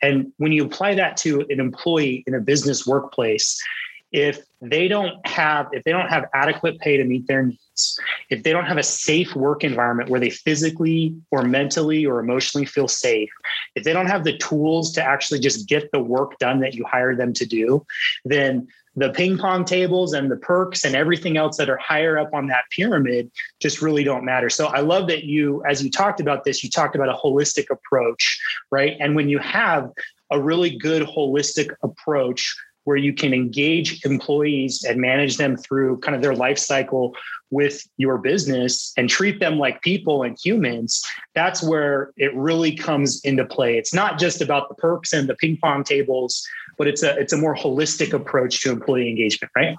and 0.01 0.31
when 0.37 0.53
you 0.53 0.63
apply 0.63 0.95
that 0.95 1.17
to 1.17 1.41
an 1.49 1.59
employee 1.59 2.23
in 2.25 2.33
a 2.33 2.39
business 2.39 2.87
workplace 2.87 3.61
if 4.11 4.39
they 4.61 4.87
don't 4.87 5.25
have 5.25 5.67
if 5.71 5.83
they 5.83 5.91
don't 5.91 6.09
have 6.09 6.25
adequate 6.33 6.79
pay 6.79 6.97
to 6.97 7.03
meet 7.03 7.27
their 7.27 7.43
needs 7.43 7.99
if 8.29 8.43
they 8.43 8.51
don't 8.51 8.65
have 8.65 8.77
a 8.77 8.83
safe 8.83 9.35
work 9.35 9.63
environment 9.63 10.09
where 10.09 10.19
they 10.19 10.29
physically 10.29 11.15
or 11.31 11.43
mentally 11.43 12.05
or 12.05 12.19
emotionally 12.19 12.65
feel 12.65 12.87
safe 12.87 13.29
if 13.75 13.83
they 13.83 13.93
don't 13.93 14.07
have 14.07 14.23
the 14.23 14.37
tools 14.37 14.91
to 14.91 15.03
actually 15.03 15.39
just 15.39 15.67
get 15.67 15.91
the 15.91 16.01
work 16.01 16.37
done 16.39 16.59
that 16.59 16.73
you 16.73 16.83
hire 16.85 17.15
them 17.15 17.33
to 17.33 17.45
do 17.45 17.85
then 18.25 18.67
the 18.95 19.11
ping 19.11 19.37
pong 19.37 19.63
tables 19.63 20.13
and 20.13 20.29
the 20.29 20.35
perks 20.35 20.83
and 20.83 20.95
everything 20.95 21.37
else 21.37 21.57
that 21.57 21.69
are 21.69 21.77
higher 21.77 22.17
up 22.17 22.33
on 22.33 22.47
that 22.47 22.63
pyramid 22.71 23.31
just 23.61 23.81
really 23.81 24.03
don't 24.03 24.25
matter. 24.25 24.49
So 24.49 24.67
I 24.67 24.81
love 24.81 25.07
that 25.07 25.23
you, 25.23 25.63
as 25.65 25.81
you 25.83 25.89
talked 25.89 26.19
about 26.19 26.43
this, 26.43 26.63
you 26.63 26.69
talked 26.69 26.95
about 26.95 27.07
a 27.07 27.13
holistic 27.13 27.69
approach, 27.69 28.41
right? 28.71 28.97
And 28.99 29.15
when 29.15 29.29
you 29.29 29.39
have 29.39 29.91
a 30.31 30.41
really 30.41 30.77
good 30.77 31.03
holistic 31.03 31.73
approach 31.81 32.55
where 32.89 32.97
you 32.97 33.13
can 33.13 33.35
engage 33.35 34.03
employees 34.03 34.83
and 34.83 34.99
manage 34.99 35.37
them 35.37 35.55
through 35.55 35.95
kind 35.99 36.15
of 36.15 36.23
their 36.23 36.33
life 36.33 36.57
cycle 36.57 37.15
with 37.51 37.87
your 37.97 38.17
business 38.17 38.91
and 38.97 39.07
treat 39.07 39.39
them 39.39 39.59
like 39.59 39.79
people 39.83 40.23
and 40.23 40.35
humans, 40.43 41.03
that's 41.35 41.61
where 41.61 42.11
it 42.17 42.33
really 42.33 42.75
comes 42.75 43.21
into 43.23 43.45
play. 43.45 43.77
It's 43.77 43.93
not 43.93 44.17
just 44.17 44.41
about 44.41 44.69
the 44.69 44.75
perks 44.75 45.13
and 45.13 45.29
the 45.29 45.35
ping 45.35 45.59
pong 45.61 45.83
tables 45.83 46.43
but 46.79 46.87
it's 46.87 47.03
a 47.03 47.15
it's 47.19 47.33
a 47.33 47.37
more 47.37 47.55
holistic 47.55 48.13
approach 48.13 48.61
to 48.61 48.71
employee 48.71 49.09
engagement, 49.09 49.51
right? 49.55 49.75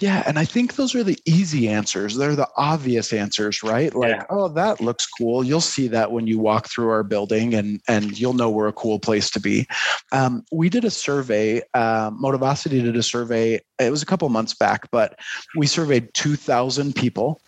Yeah, 0.00 0.22
and 0.26 0.38
I 0.38 0.46
think 0.46 0.76
those 0.76 0.94
are 0.94 1.04
the 1.04 1.18
easy 1.26 1.68
answers. 1.68 2.16
They're 2.16 2.34
the 2.34 2.48
obvious 2.56 3.12
answers, 3.12 3.62
right? 3.62 3.94
Like, 3.94 4.16
yeah. 4.16 4.24
oh, 4.30 4.48
that 4.48 4.80
looks 4.80 5.06
cool. 5.06 5.44
You'll 5.44 5.60
see 5.60 5.88
that 5.88 6.10
when 6.10 6.26
you 6.26 6.38
walk 6.38 6.68
through 6.68 6.88
our 6.88 7.02
building, 7.02 7.54
and 7.54 7.80
and 7.86 8.18
you'll 8.18 8.32
know 8.32 8.48
we're 8.48 8.68
a 8.68 8.72
cool 8.72 8.98
place 8.98 9.30
to 9.30 9.40
be. 9.40 9.66
Um, 10.12 10.44
we 10.50 10.70
did 10.70 10.84
a 10.84 10.90
survey. 10.90 11.60
Uh, 11.74 12.10
Motivosity 12.12 12.82
did 12.82 12.96
a 12.96 13.02
survey. 13.02 13.60
It 13.78 13.90
was 13.90 14.02
a 14.02 14.06
couple 14.06 14.28
months 14.30 14.54
back, 14.54 14.90
but 14.90 15.18
we 15.56 15.66
surveyed 15.66 16.12
two 16.14 16.34
thousand 16.34 16.94
people. 16.94 17.40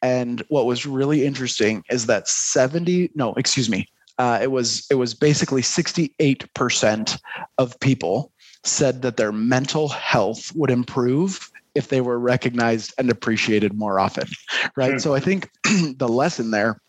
And 0.00 0.42
what 0.48 0.66
was 0.66 0.86
really 0.86 1.26
interesting 1.26 1.82
is 1.90 2.06
that 2.06 2.28
70, 2.28 3.10
no, 3.14 3.34
excuse 3.34 3.68
me, 3.68 3.88
uh, 4.18 4.38
it 4.40 4.50
was 4.50 4.86
it 4.90 4.94
was 4.94 5.12
basically 5.12 5.62
68% 5.62 7.20
of 7.58 7.80
people 7.80 8.32
said 8.64 9.02
that 9.02 9.16
their 9.16 9.32
mental 9.32 9.88
health 9.88 10.52
would 10.54 10.70
improve 10.70 11.50
if 11.76 11.88
they 11.88 12.00
were 12.00 12.18
recognized 12.18 12.92
and 12.98 13.10
appreciated 13.10 13.74
more 13.74 14.00
often 14.00 14.26
right? 14.76 14.92
Mm-hmm. 14.92 14.98
so 14.98 15.14
i 15.14 15.20
think 15.20 15.50
the 15.98 16.08
lesson 16.08 16.50
there 16.50 16.80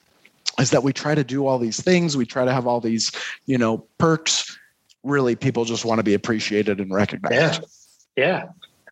is 0.60 0.72
that 0.72 0.84
we 0.84 0.94
try 0.94 1.16
to 1.16 1.24
do 1.24 1.46
all 1.46 1.60
these 1.60 1.82
things. 1.82 2.18
We 2.18 2.26
try 2.26 2.46
to 2.46 2.54
have 2.54 2.68
all 2.68 2.80
these 2.80 3.12
you 3.46 3.58
know 3.58 3.86
perks. 3.98 4.58
Really 5.04 5.36
people 5.36 5.66
just 5.66 5.86
want 5.86 6.00
to 6.00 6.04
be 6.04 6.14
appreciated 6.14 6.80
and 6.80 6.92
recognized. 6.94 7.64
Yeah. 8.16 8.26
Yeah. 8.26 8.46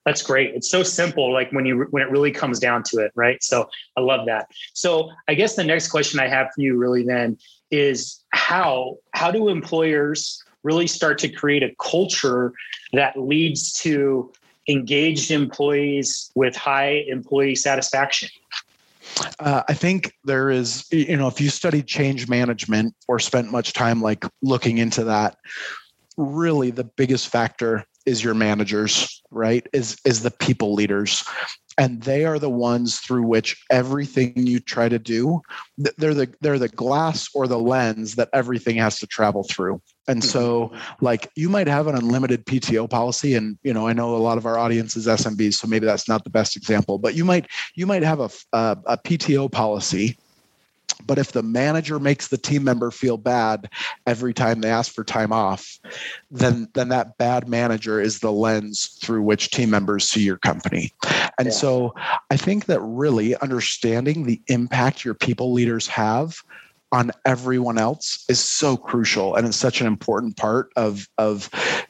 That's 0.05 0.21
great. 0.21 0.53
It's 0.53 0.69
so 0.69 0.83
simple 0.83 1.33
like 1.33 1.51
when 1.51 1.65
you 1.65 1.87
when 1.89 2.03
it 2.03 2.11
really 2.11 2.31
comes 2.31 2.59
down 2.59 2.83
to 2.83 2.99
it 2.99 3.11
right? 3.15 3.43
So 3.43 3.69
i 3.97 4.01
love 4.01 4.25
that. 4.27 4.47
So 4.73 5.11
i 5.27 5.33
guess 5.33 5.55
the 5.55 5.63
next 5.63 5.89
question 5.89 6.19
i 6.19 6.27
have 6.27 6.47
for 6.53 6.61
you 6.61 6.77
really 6.77 7.03
then 7.03 7.37
is 7.71 8.23
how 8.29 8.97
how 9.11 9.31
do 9.31 9.49
employers 9.49 10.43
really 10.63 10.87
start 10.87 11.17
to 11.19 11.29
create 11.29 11.63
a 11.63 11.75
culture 11.79 12.53
that 12.93 13.19
leads 13.19 13.73
to 13.73 14.31
engaged 14.67 15.31
employees 15.31 16.31
with 16.35 16.55
high 16.55 17.03
employee 17.07 17.55
satisfaction? 17.55 18.29
Uh, 19.39 19.63
I 19.67 19.73
think 19.73 20.13
there 20.23 20.49
is, 20.49 20.85
you 20.91 21.15
know, 21.15 21.27
if 21.27 21.39
you 21.39 21.49
study 21.49 21.83
change 21.83 22.27
management 22.27 22.95
or 23.07 23.19
spent 23.19 23.51
much 23.51 23.73
time 23.73 24.01
like 24.01 24.25
looking 24.41 24.79
into 24.79 25.03
that, 25.05 25.37
really 26.17 26.71
the 26.71 26.83
biggest 26.83 27.29
factor 27.29 27.85
is 28.05 28.23
your 28.23 28.33
managers, 28.33 29.21
right? 29.31 29.65
Is 29.73 29.97
is 30.05 30.23
the 30.23 30.31
people 30.31 30.73
leaders 30.73 31.23
and 31.77 32.01
they 32.03 32.25
are 32.25 32.39
the 32.39 32.49
ones 32.49 32.99
through 32.99 33.23
which 33.23 33.63
everything 33.69 34.33
you 34.35 34.59
try 34.59 34.87
to 34.87 34.99
do 34.99 35.41
they're 35.97 36.13
the 36.13 36.33
they're 36.41 36.59
the 36.59 36.69
glass 36.69 37.27
or 37.33 37.47
the 37.47 37.59
lens 37.59 38.15
that 38.15 38.29
everything 38.33 38.77
has 38.77 38.99
to 38.99 39.07
travel 39.07 39.43
through 39.43 39.81
and 40.07 40.23
so 40.23 40.67
mm-hmm. 40.67 41.05
like 41.05 41.31
you 41.35 41.49
might 41.49 41.67
have 41.67 41.87
an 41.87 41.95
unlimited 41.95 42.45
pto 42.45 42.89
policy 42.89 43.33
and 43.33 43.57
you 43.63 43.73
know 43.73 43.87
i 43.87 43.93
know 43.93 44.15
a 44.15 44.17
lot 44.17 44.37
of 44.37 44.45
our 44.45 44.57
audience 44.57 44.95
is 44.95 45.07
smbs 45.07 45.55
so 45.55 45.67
maybe 45.67 45.85
that's 45.85 46.07
not 46.07 46.23
the 46.23 46.29
best 46.29 46.55
example 46.55 46.97
but 46.97 47.15
you 47.15 47.25
might 47.25 47.47
you 47.75 47.85
might 47.85 48.03
have 48.03 48.19
a, 48.19 48.29
a, 48.53 48.77
a 48.85 48.97
pto 48.97 49.51
policy 49.51 50.17
but 51.05 51.17
if 51.17 51.31
the 51.31 51.43
manager 51.43 51.99
makes 51.99 52.27
the 52.27 52.37
team 52.37 52.63
member 52.63 52.91
feel 52.91 53.17
bad 53.17 53.69
every 54.07 54.33
time 54.33 54.61
they 54.61 54.69
ask 54.69 54.93
for 54.93 55.03
time 55.03 55.31
off, 55.31 55.79
then 56.31 56.67
then 56.73 56.89
that 56.89 57.17
bad 57.17 57.47
manager 57.47 57.99
is 57.99 58.19
the 58.19 58.31
lens 58.31 58.97
through 59.01 59.21
which 59.21 59.51
team 59.51 59.69
members 59.69 60.09
see 60.09 60.23
your 60.23 60.37
company. 60.37 60.93
And 61.37 61.47
yeah. 61.47 61.51
so 61.53 61.93
I 62.31 62.37
think 62.37 62.65
that 62.65 62.79
really 62.81 63.35
understanding 63.37 64.25
the 64.25 64.41
impact 64.47 65.03
your 65.03 65.13
people 65.13 65.53
leaders 65.53 65.87
have 65.87 66.37
on 66.91 67.11
everyone 67.25 67.77
else 67.77 68.25
is 68.29 68.39
so 68.39 68.77
crucial 68.77 69.35
and 69.35 69.47
it's 69.47 69.57
such 69.57 69.81
an 69.81 69.87
important 69.87 70.37
part 70.37 70.71
of 70.75 71.09
of 71.17 71.49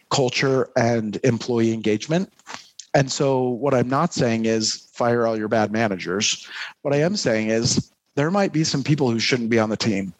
culture 0.10 0.70
and 0.76 1.20
employee 1.24 1.74
engagement. 1.74 2.32
And 2.94 3.12
so 3.12 3.50
what 3.50 3.74
I'm 3.74 3.90
not 3.90 4.14
saying 4.14 4.46
is 4.46 4.90
fire 4.94 5.28
all 5.28 5.38
your 5.38 5.50
bad 5.50 5.72
managers. 5.72 6.48
What 6.82 6.94
I 6.94 7.02
am 7.02 7.18
saying 7.18 7.50
is 7.50 7.92
there 8.16 8.32
might 8.32 8.54
be 8.54 8.64
some 8.64 8.84
people 8.84 9.12
who 9.12 9.20
shouldn't 9.20 9.50
be 9.50 9.60
on 9.60 9.70
the 9.70 9.78
team. 9.78 10.14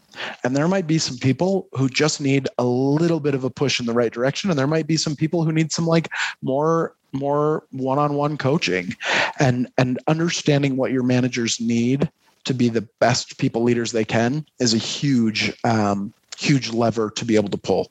And 0.44 0.56
there 0.56 0.68
might 0.68 0.88
be 0.88 0.98
some 0.98 1.18
people 1.18 1.68
who 1.74 1.90
just 1.90 2.22
need 2.22 2.48
a 2.58 2.64
little 2.64 3.20
bit 3.20 3.36
of 3.36 3.44
a 3.44 3.50
push 3.50 3.80
in 3.80 3.86
the 3.86 3.94
right 3.94 4.12
direction. 4.12 4.50
And 4.50 4.58
there 4.60 4.68
might 4.68 4.88
be 4.88 4.98
some 4.98 5.16
people 5.16 5.44
who 5.44 5.52
need 5.52 5.72
some 5.72 5.88
like 5.88 6.10
more 6.42 6.94
more 7.14 7.64
one-on-one 7.72 8.38
coaching 8.38 8.94
and 9.40 9.70
and 9.78 10.00
understanding 10.08 10.76
what 10.76 10.92
your 10.92 11.04
managers 11.04 11.60
need 11.62 12.10
to 12.46 12.54
be 12.54 12.70
the 12.70 12.88
best 13.00 13.38
people 13.38 13.64
leaders 13.64 13.92
they 13.92 14.06
can 14.06 14.46
is 14.60 14.74
a 14.74 14.78
huge 14.78 15.54
um, 15.64 16.14
huge 16.38 16.72
lever 16.72 17.10
to 17.12 17.26
be 17.26 17.36
able 17.36 17.50
to 17.50 17.58
pull 17.58 17.90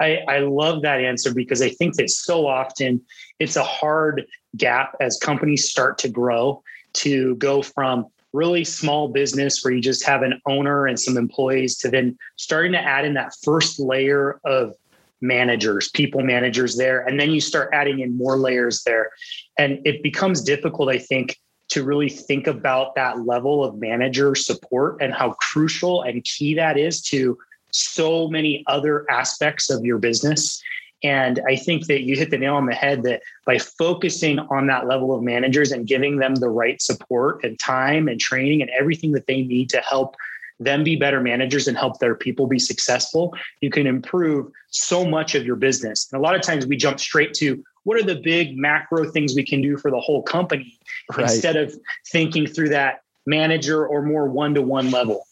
I, 0.00 0.18
I 0.28 0.38
love 0.38 0.82
that 0.82 1.00
answer 1.00 1.34
because 1.34 1.60
I 1.60 1.70
think 1.70 1.96
that 1.96 2.10
so 2.10 2.46
often 2.46 3.02
it's 3.38 3.56
a 3.56 3.64
hard 3.64 4.26
gap 4.56 4.96
as 5.00 5.18
companies 5.18 5.68
start 5.68 5.98
to 5.98 6.08
grow 6.08 6.62
to 6.94 7.34
go 7.36 7.62
from 7.62 8.06
really 8.32 8.64
small 8.64 9.08
business 9.08 9.64
where 9.64 9.72
you 9.72 9.80
just 9.80 10.04
have 10.04 10.22
an 10.22 10.40
owner 10.46 10.86
and 10.86 10.98
some 10.98 11.16
employees 11.16 11.76
to 11.78 11.90
then 11.90 12.16
starting 12.36 12.72
to 12.72 12.80
add 12.80 13.04
in 13.04 13.14
that 13.14 13.32
first 13.42 13.80
layer 13.80 14.40
of 14.44 14.74
managers, 15.20 15.88
people 15.88 16.22
managers 16.22 16.76
there. 16.76 17.00
And 17.00 17.18
then 17.18 17.30
you 17.30 17.40
start 17.40 17.70
adding 17.72 18.00
in 18.00 18.16
more 18.16 18.36
layers 18.36 18.82
there. 18.84 19.10
And 19.56 19.80
it 19.84 20.02
becomes 20.02 20.42
difficult, 20.42 20.88
I 20.90 20.98
think, 20.98 21.36
to 21.68 21.84
really 21.84 22.08
think 22.08 22.46
about 22.46 22.94
that 22.94 23.26
level 23.26 23.64
of 23.64 23.78
manager 23.78 24.34
support 24.34 25.00
and 25.00 25.12
how 25.12 25.32
crucial 25.32 26.02
and 26.02 26.24
key 26.24 26.54
that 26.54 26.78
is 26.78 27.02
to 27.02 27.38
so 27.70 28.28
many 28.28 28.64
other 28.66 29.10
aspects 29.10 29.70
of 29.70 29.84
your 29.84 29.98
business. 29.98 30.62
And 31.02 31.40
I 31.46 31.56
think 31.56 31.86
that 31.86 32.02
you 32.02 32.16
hit 32.16 32.30
the 32.30 32.38
nail 32.38 32.54
on 32.54 32.66
the 32.66 32.74
head 32.74 33.02
that 33.04 33.22
by 33.44 33.58
focusing 33.58 34.38
on 34.38 34.66
that 34.66 34.86
level 34.86 35.14
of 35.14 35.22
managers 35.22 35.70
and 35.70 35.86
giving 35.86 36.18
them 36.18 36.36
the 36.36 36.48
right 36.48 36.80
support 36.80 37.44
and 37.44 37.58
time 37.58 38.08
and 38.08 38.18
training 38.18 38.62
and 38.62 38.70
everything 38.70 39.12
that 39.12 39.26
they 39.26 39.42
need 39.42 39.70
to 39.70 39.80
help 39.80 40.16
them 40.60 40.82
be 40.82 40.96
better 40.96 41.20
managers 41.20 41.68
and 41.68 41.76
help 41.76 42.00
their 42.00 42.16
people 42.16 42.46
be 42.46 42.58
successful, 42.58 43.32
you 43.60 43.70
can 43.70 43.86
improve 43.86 44.50
so 44.70 45.06
much 45.06 45.36
of 45.36 45.46
your 45.46 45.54
business. 45.54 46.08
And 46.10 46.18
a 46.18 46.22
lot 46.22 46.34
of 46.34 46.42
times 46.42 46.66
we 46.66 46.76
jump 46.76 46.98
straight 46.98 47.32
to 47.34 47.62
what 47.88 47.98
are 47.98 48.02
the 48.02 48.20
big 48.20 48.58
macro 48.58 49.10
things 49.10 49.34
we 49.34 49.42
can 49.42 49.62
do 49.62 49.78
for 49.78 49.90
the 49.90 49.98
whole 49.98 50.20
company 50.22 50.78
right. 51.16 51.22
instead 51.22 51.56
of 51.56 51.74
thinking 52.06 52.46
through 52.46 52.68
that 52.68 53.00
manager 53.26 53.86
or 53.86 54.02
more 54.02 54.28
one 54.28 54.52
to 54.52 54.60
one 54.60 54.90
level. 54.90 55.24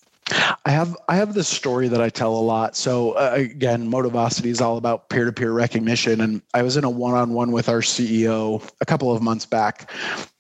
I 0.65 0.71
have 0.71 0.97
I 1.07 1.17
have 1.17 1.35
this 1.35 1.49
story 1.49 1.87
that 1.89 2.01
I 2.01 2.09
tell 2.09 2.35
a 2.35 2.41
lot. 2.41 2.75
So 2.75 3.13
uh, 3.13 3.33
again, 3.35 3.91
Motivosity 3.91 4.47
is 4.47 4.63
all 4.63 4.79
about 4.79 5.11
peer-to-peer 5.11 5.53
recognition, 5.53 6.23
and 6.23 6.41
I 6.55 6.63
was 6.63 6.79
in 6.79 6.85
a 6.85 6.91
one-on-one 6.91 7.53
with 7.53 7.69
our 7.69 7.83
CEO 7.83 8.67
a 8.81 8.87
couple 8.87 9.15
of 9.15 9.23
months 9.23 9.45
back, 9.45 9.91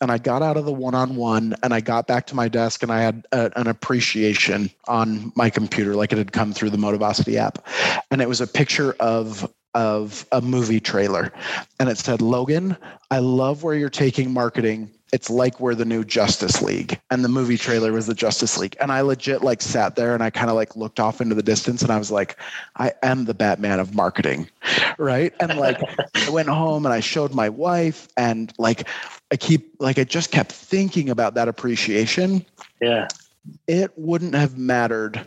and 0.01 0.11
I 0.11 0.17
got 0.17 0.43
out 0.43 0.57
of 0.57 0.65
the 0.65 0.73
one-on-one, 0.73 1.55
and 1.63 1.75
I 1.75 1.81
got 1.81 2.07
back 2.07 2.27
to 2.29 2.35
my 2.35 2.49
desk, 2.49 2.83
and 2.83 2.91
I 2.91 3.01
had 3.01 3.27
a, 3.31 3.53
an 3.57 3.69
appreciation 3.69 4.71
on 4.89 5.33
my 5.37 5.51
computer, 5.51 5.95
like 5.95 6.13
it 6.13 6.19
had 6.19 6.33
come 6.33 6.55
through 6.55 6.71
the 6.71 6.79
Motivosity 6.79 7.37
app, 7.37 7.65
and 8.11 8.23
it 8.23 8.29
was 8.29 8.41
a 8.41 8.47
picture 8.47 8.97
of 8.99 9.49
of 9.77 10.27
a 10.33 10.41
movie 10.41 10.81
trailer, 10.81 11.33
and 11.79 11.89
it 11.89 11.99
said, 11.99 12.21
"Logan, 12.21 12.77
I 13.13 13.21
love 13.21 13.63
where 13.63 13.77
you're 13.77 13.89
taking 13.89 14.33
marketing 14.33 14.91
it's 15.13 15.31
like 15.31 15.61
we're 15.61 15.75
the 15.75 15.85
new 15.85 16.05
Justice 16.05 16.61
League. 16.61 17.01
And 17.11 17.25
the 17.25 17.29
movie 17.29 17.57
trailer 17.57 17.93
was 17.93 18.07
the 18.07 18.15
Justice 18.15 18.59
League. 18.59 18.77
And 18.81 18.91
I 18.91 19.03
legit 19.03 19.43
like 19.43 19.63
sat 19.63 19.95
there 19.95 20.15
and 20.15 20.23
I 20.23 20.31
kind 20.31 20.51
of 20.51 20.57
like 20.57 20.75
looked 20.75 20.99
off 20.99 21.21
into 21.21 21.35
the 21.35 21.43
distance 21.43 21.83
and 21.83 21.93
I 21.93 21.99
was 21.99 22.11
like, 22.11 22.37
I 22.77 22.93
am 23.03 23.25
the 23.25 23.35
Batman 23.35 23.79
of 23.79 23.95
marketing. 23.95 24.49
Right. 24.99 25.33
And 25.39 25.57
like 25.59 25.81
I 26.15 26.31
went 26.31 26.49
home 26.49 26.85
and 26.87 26.93
I 26.93 27.01
showed 27.01 27.33
my 27.33 27.49
wife 27.49 28.09
and 28.17 28.53
like 28.59 28.89
I 29.31 29.37
keep 29.37 29.77
like 29.79 29.99
I 29.99 30.05
just 30.05 30.33
kept 30.33 30.51
thinking 30.51 31.09
about 31.09 31.35
that 31.35 31.47
appreciation. 31.47 32.45
Yeah. 32.81 33.07
It 33.69 33.93
wouldn't 33.97 34.35
have 34.35 34.59
mattered 34.59 35.25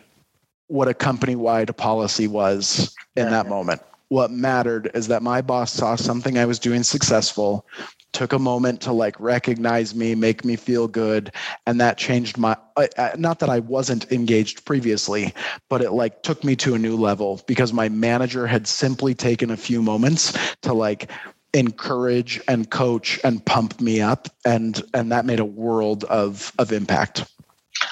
what 0.68 0.89
a 0.89 0.94
company 0.94 1.36
wide 1.36 1.75
policy 1.77 2.27
was 2.27 2.94
in 3.15 3.32
that 3.32 3.48
moment 3.48 3.82
what 4.09 4.31
mattered 4.31 4.91
is 4.93 5.07
that 5.07 5.23
my 5.23 5.41
boss 5.41 5.71
saw 5.71 5.95
something 5.95 6.37
I 6.37 6.45
was 6.45 6.59
doing 6.59 6.83
successful, 6.83 7.65
took 8.11 8.33
a 8.33 8.39
moment 8.39 8.81
to 8.81 8.91
like 8.91 9.19
recognize 9.19 9.95
me, 9.95 10.15
make 10.15 10.43
me 10.43 10.55
feel 10.55 10.87
good, 10.87 11.31
and 11.65 11.79
that 11.79 11.97
changed 11.97 12.37
my 12.37 12.57
uh, 12.75 12.87
uh, 12.97 13.11
not 13.17 13.39
that 13.39 13.49
I 13.49 13.59
wasn't 13.59 14.11
engaged 14.11 14.65
previously, 14.65 15.33
but 15.69 15.81
it 15.81 15.91
like 15.91 16.23
took 16.23 16.43
me 16.43 16.55
to 16.57 16.73
a 16.73 16.79
new 16.79 16.97
level 16.97 17.41
because 17.47 17.71
my 17.71 17.87
manager 17.87 18.47
had 18.47 18.67
simply 18.67 19.13
taken 19.13 19.51
a 19.51 19.57
few 19.57 19.81
moments 19.81 20.55
to 20.61 20.73
like 20.73 21.11
encourage 21.53 22.41
and 22.47 22.69
coach 22.69 23.19
and 23.23 23.43
pump 23.45 23.79
me 23.81 24.01
up 24.01 24.27
and 24.45 24.83
and 24.93 25.11
that 25.11 25.25
made 25.25 25.39
a 25.39 25.45
world 25.45 26.03
of 26.05 26.51
of 26.59 26.71
impact 26.71 27.25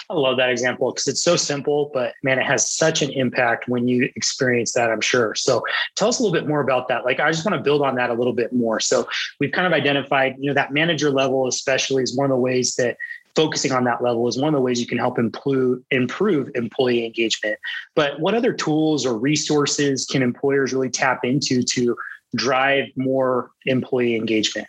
I 0.10 0.14
love 0.14 0.38
that 0.38 0.50
example 0.50 0.92
because 0.92 1.08
it's 1.08 1.22
so 1.22 1.36
simple, 1.36 1.92
but 1.94 2.14
man, 2.24 2.40
it 2.40 2.46
has 2.46 2.70
such 2.70 3.02
an 3.02 3.12
impact 3.12 3.68
when 3.68 3.88
you 3.88 4.10
experience 4.16 4.74
that, 4.74 4.90
I'm 4.90 5.02
sure. 5.02 5.36
So 5.36 5.64
tell 5.96 6.08
us 6.08 6.20
a 6.20 6.24
little 6.24 6.34
bit 6.34 6.48
more 6.48 6.62
about 6.62 6.88
that. 6.88 7.06
Like, 7.06 7.20
I 7.20 7.30
just 7.32 7.46
want 7.46 7.58
to 7.58 7.64
build 7.64 7.82
on 7.82 7.96
that 7.96 8.10
a 8.10 8.14
little 8.14 8.34
bit 8.34 8.54
more. 8.54 8.80
So 8.80 9.08
we've 9.40 9.52
kind 9.52 9.68
of 9.68 9.74
identified, 9.74 10.36
you 10.40 10.48
know, 10.48 10.54
that 10.54 10.72
manager 10.72 11.10
level, 11.10 11.48
especially, 11.48 12.04
is 12.04 12.16
one 12.16 12.26
of 12.26 12.30
the 12.30 12.42
ways 12.42 12.76
that 12.76 12.98
focusing 13.36 13.72
on 13.72 13.84
that 13.84 14.02
level 14.02 14.28
is 14.28 14.38
one 14.38 14.48
of 14.48 14.58
the 14.58 14.62
ways 14.62 14.82
you 14.82 14.88
can 14.88 14.98
help 14.98 15.20
improve, 15.20 15.84
improve 15.92 16.50
employee 16.56 17.06
engagement. 17.06 17.60
But 17.94 18.20
what 18.20 18.34
other 18.34 18.52
tools 18.52 19.06
or 19.06 19.18
resources 19.18 20.06
can 20.06 20.24
employers 20.24 20.74
really 20.74 20.90
tap 20.90 21.24
into 21.24 21.62
to 21.62 21.96
drive 22.36 22.86
more 22.96 23.52
employee 23.66 24.16
engagement? 24.16 24.68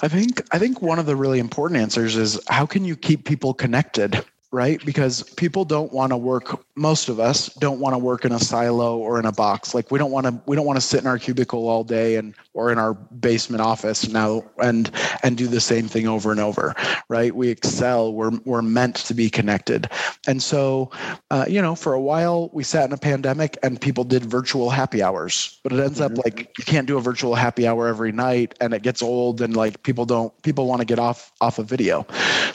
I 0.00 0.08
think 0.08 0.42
I 0.52 0.58
think 0.58 0.80
one 0.80 0.98
of 0.98 1.06
the 1.06 1.16
really 1.16 1.40
important 1.40 1.80
answers 1.80 2.16
is 2.16 2.40
how 2.48 2.64
can 2.64 2.84
you 2.84 2.96
keep 2.96 3.24
people 3.24 3.52
connected? 3.52 4.24
Right? 4.52 4.84
Because 4.84 5.22
people 5.22 5.64
don't 5.64 5.92
want 5.92 6.10
to 6.10 6.16
work. 6.16 6.64
Most 6.80 7.10
of 7.10 7.20
us 7.20 7.52
don't 7.54 7.78
want 7.78 7.92
to 7.92 7.98
work 7.98 8.24
in 8.24 8.32
a 8.32 8.38
silo 8.40 8.96
or 8.96 9.20
in 9.20 9.26
a 9.26 9.32
box. 9.32 9.74
Like 9.74 9.90
we 9.90 9.98
don't 9.98 10.10
want 10.10 10.26
to. 10.26 10.40
We 10.46 10.56
don't 10.56 10.64
want 10.64 10.78
to 10.78 10.80
sit 10.80 11.00
in 11.02 11.06
our 11.06 11.18
cubicle 11.18 11.68
all 11.68 11.84
day 11.84 12.16
and 12.16 12.34
or 12.54 12.72
in 12.72 12.78
our 12.78 12.94
basement 12.94 13.60
office 13.60 14.08
now 14.08 14.42
and 14.62 14.90
and 15.22 15.36
do 15.36 15.46
the 15.46 15.60
same 15.60 15.86
thing 15.86 16.08
over 16.08 16.30
and 16.30 16.40
over, 16.40 16.74
right? 17.08 17.34
We 17.36 17.50
excel. 17.50 18.14
We're 18.14 18.32
we're 18.46 18.62
meant 18.62 18.96
to 18.96 19.14
be 19.14 19.28
connected, 19.28 19.90
and 20.26 20.42
so 20.42 20.90
uh, 21.30 21.44
you 21.46 21.60
know, 21.60 21.74
for 21.74 21.92
a 21.92 22.00
while 22.00 22.48
we 22.54 22.64
sat 22.64 22.86
in 22.86 22.94
a 22.94 22.98
pandemic 22.98 23.58
and 23.62 23.78
people 23.78 24.02
did 24.02 24.24
virtual 24.24 24.70
happy 24.70 25.02
hours, 25.02 25.60
but 25.62 25.72
it 25.72 25.80
ends 25.80 26.00
mm-hmm. 26.00 26.18
up 26.18 26.24
like 26.24 26.50
you 26.58 26.64
can't 26.64 26.86
do 26.86 26.96
a 26.96 27.00
virtual 27.00 27.34
happy 27.34 27.68
hour 27.68 27.88
every 27.88 28.10
night, 28.10 28.54
and 28.58 28.72
it 28.72 28.82
gets 28.82 29.02
old, 29.02 29.42
and 29.42 29.54
like 29.54 29.82
people 29.82 30.06
don't 30.06 30.32
people 30.42 30.66
want 30.66 30.80
to 30.80 30.86
get 30.86 30.98
off 30.98 31.30
off 31.42 31.58
of 31.58 31.66
video. 31.66 32.06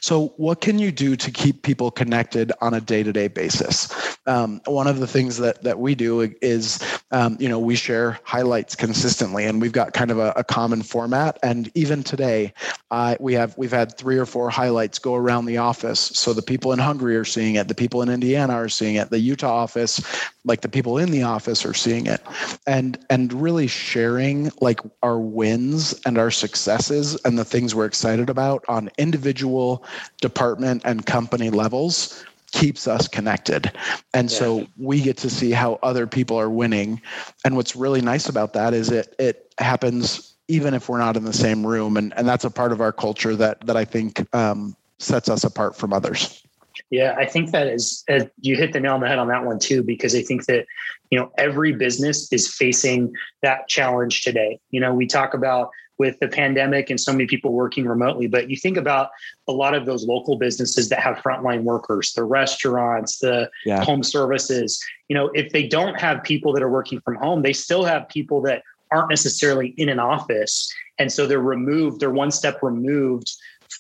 So 0.02 0.34
what 0.38 0.62
can 0.62 0.80
you 0.80 0.92
do 0.92 1.16
to 1.16 1.32
keep 1.32 1.62
people 1.62 1.76
people 1.76 1.92
connected 1.92 2.54
on 2.62 2.74
a 2.74 2.80
day-to-day 2.80 3.28
basis. 3.28 4.15
Um, 4.26 4.62
one 4.66 4.88
of 4.88 5.00
the 5.00 5.08
things 5.08 5.38
that 5.38 5.64
that 5.64 5.80
we 5.80 5.96
do 5.96 6.22
is, 6.42 6.80
um, 7.12 7.38
you 7.40 7.50
know, 7.50 7.60
we 7.60 7.76
share 7.76 8.20
highlights 8.24 8.76
consistently, 8.76 9.46
and 9.46 9.62
we've 9.62 9.72
got 9.72 9.94
kind 9.94 10.12
of 10.12 10.20
a, 10.20 10.34
a 10.36 10.44
common 10.44 10.82
format. 10.82 11.38
And 11.44 11.70
even 11.76 12.04
today, 12.04 12.54
uh, 12.92 13.16
we 13.20 13.34
have 13.34 13.58
we've 13.58 13.72
had 13.72 13.98
three 13.98 14.18
or 14.18 14.26
four 14.26 14.50
highlights 14.50 15.00
go 15.00 15.16
around 15.16 15.46
the 15.46 15.58
office. 15.58 16.00
So 16.00 16.34
the 16.34 16.42
people 16.42 16.72
in 16.72 16.80
Hungary 16.80 17.16
are 17.16 17.26
seeing 17.26 17.56
it, 17.56 17.68
the 17.68 17.76
people 17.76 18.02
in 18.02 18.10
Indiana 18.10 18.54
are 18.54 18.70
seeing 18.70 18.96
it, 18.96 19.10
the 19.10 19.20
Utah 19.20 19.54
office, 19.54 20.02
like 20.44 20.62
the 20.62 20.70
people 20.70 20.98
in 20.98 21.12
the 21.12 21.24
office 21.24 21.66
are 21.66 21.74
seeing 21.74 22.08
it, 22.08 22.22
and 22.68 22.98
and 23.10 23.34
really 23.34 23.68
sharing 23.68 24.52
like 24.62 24.80
our 25.04 25.20
wins 25.20 26.00
and 26.06 26.18
our 26.18 26.32
successes 26.32 27.16
and 27.26 27.38
the 27.38 27.46
things 27.46 27.76
we're 27.76 27.86
excited 27.86 28.30
about 28.30 28.64
on 28.68 28.90
individual, 28.98 29.84
department, 30.22 30.82
and 30.86 31.06
company 31.06 31.50
levels 31.50 32.26
keeps 32.56 32.88
us 32.88 33.08
connected. 33.08 33.72
And 34.14 34.32
yeah. 34.32 34.38
so 34.38 34.68
we 34.78 35.02
get 35.02 35.18
to 35.18 35.30
see 35.30 35.52
how 35.52 35.78
other 35.84 36.08
people 36.08 36.40
are 36.40 36.50
winning. 36.50 37.02
And 37.44 37.56
what's 37.56 37.76
really 37.76 38.02
nice 38.02 38.30
about 38.30 38.54
that 38.54 38.74
is 38.74 38.90
it 38.92 39.14
it 39.20 39.54
happens 39.60 40.34
even 40.48 40.74
if 40.74 40.88
we're 40.88 41.00
not 41.00 41.18
in 41.18 41.26
the 41.26 41.34
same 41.34 41.68
room. 41.68 41.98
And 41.98 42.14
and 42.18 42.28
that's 42.28 42.46
a 42.46 42.50
part 42.50 42.72
of 42.72 42.82
our 42.82 42.94
culture 42.94 43.36
that 43.36 43.68
that 43.68 43.76
I 43.76 43.86
think 43.86 44.26
um, 44.34 44.76
sets 45.00 45.30
us 45.30 45.44
apart 45.44 45.76
from 45.76 45.92
others. 45.94 46.42
Yeah, 46.90 47.16
I 47.18 47.26
think 47.26 47.52
that 47.52 47.68
is 47.68 48.04
uh, 48.10 48.26
you 48.42 48.56
hit 48.56 48.74
the 48.74 48.80
nail 48.80 48.94
on 48.94 49.02
the 49.02 49.08
head 49.08 49.20
on 49.20 49.28
that 49.28 49.46
one 49.46 49.60
too, 49.60 49.84
because 49.84 50.16
I 50.16 50.22
think 50.22 50.46
that 50.46 50.66
you 51.12 51.20
know 51.20 51.32
every 51.38 51.74
business 51.74 52.32
is 52.32 52.48
facing 52.48 53.14
that 53.42 53.68
challenge 53.68 54.24
today. 54.24 54.60
You 54.72 54.80
know, 54.80 54.94
we 54.94 55.08
talk 55.08 55.34
about 55.34 55.72
with 55.98 56.20
the 56.20 56.28
pandemic 56.28 56.90
and 56.90 57.00
so 57.00 57.12
many 57.12 57.26
people 57.26 57.54
working 57.54 57.86
remotely. 57.86 58.28
But 58.28 58.50
you 58.50 58.58
think 58.58 58.78
about 58.78 59.10
a 59.48 59.52
lot 59.52 59.74
of 59.74 59.86
those 59.86 60.06
local 60.06 60.38
businesses 60.38 60.90
that 60.90 61.00
have 61.00 61.18
frontline 61.18 61.64
workers, 61.64 62.14
the 62.14 62.24
restaurants, 62.24 63.20
the 63.20 63.50
yeah. 63.66 63.84
home 63.84 64.04
services. 64.04 64.84
You 65.08 65.16
know, 65.16 65.30
if 65.34 65.52
they 65.52 65.68
don't 65.68 66.00
have 66.00 66.24
people 66.24 66.54
that 66.54 66.64
are 66.64 66.70
working 66.70 67.00
from 67.02 67.16
home, 67.16 67.42
they 67.42 67.54
still 67.54 67.84
have 67.86 68.10
people 68.10 68.42
that 68.42 68.64
aren't 68.92 69.10
necessarily 69.10 69.70
in 69.78 69.90
an 69.90 70.00
office. 70.00 70.72
And 71.00 71.12
so 71.12 71.28
they're 71.28 71.40
removed, 71.40 72.00
they're 72.00 72.12
one 72.12 72.32
step 72.32 72.62
removed 72.62 73.32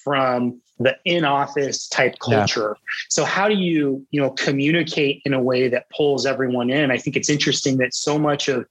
from 0.04 0.60
the 0.80 0.95
in-office 1.06 1.88
type 1.88 2.19
culture. 2.19 2.75
Yeah. 2.78 2.91
So 3.10 3.23
how 3.23 3.47
do 3.47 3.56
you, 3.56 4.06
you 4.12 4.19
know, 4.19 4.32
communicate 4.32 5.21
in 5.23 5.34
a 5.34 5.41
way 5.41 5.69
that 5.69 5.89
pulls 5.89 6.25
everyone 6.25 6.69
in? 6.69 6.91
I 6.91 6.97
think 6.97 7.15
it's 7.15 7.30
interesting 7.30 7.78
that 7.78 7.93
so 7.93 8.19
much 8.19 8.49
of 8.49 8.65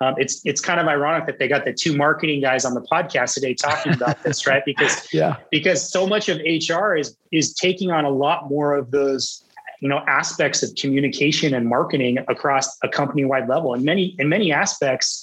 um, 0.00 0.14
it's 0.16 0.40
it's 0.44 0.60
kind 0.60 0.80
of 0.80 0.86
ironic 0.86 1.26
that 1.26 1.38
they 1.38 1.46
got 1.46 1.64
the 1.64 1.72
two 1.72 1.94
marketing 1.94 2.40
guys 2.40 2.64
on 2.64 2.72
the 2.74 2.80
podcast 2.80 3.34
today 3.34 3.54
talking 3.54 3.92
about 3.92 4.22
this, 4.22 4.46
right? 4.46 4.62
Because 4.64 5.12
yeah, 5.12 5.36
because 5.50 5.90
so 5.90 6.06
much 6.06 6.28
of 6.28 6.38
HR 6.38 6.96
is 6.96 7.16
is 7.32 7.52
taking 7.54 7.90
on 7.90 8.04
a 8.04 8.10
lot 8.10 8.48
more 8.48 8.74
of 8.74 8.90
those 8.90 9.44
you 9.80 9.88
know 9.88 9.98
aspects 10.06 10.62
of 10.62 10.74
communication 10.74 11.52
and 11.52 11.66
marketing 11.66 12.18
across 12.28 12.78
a 12.82 12.88
company 12.88 13.24
wide 13.26 13.48
level. 13.48 13.74
And 13.74 13.84
many 13.84 14.16
in 14.18 14.30
many 14.30 14.52
aspects, 14.52 15.22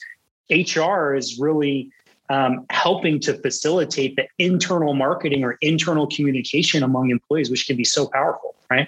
HR 0.52 1.16
is 1.16 1.40
really 1.40 1.90
um, 2.30 2.66
helping 2.70 3.20
to 3.22 3.34
facilitate 3.34 4.16
the 4.16 4.28
internal 4.38 4.94
marketing 4.94 5.44
or 5.44 5.58
internal 5.62 6.06
communication 6.06 6.84
among 6.84 7.10
employees, 7.10 7.50
which 7.50 7.66
can 7.66 7.78
be 7.78 7.84
so 7.84 8.08
powerful, 8.08 8.54
right? 8.70 8.88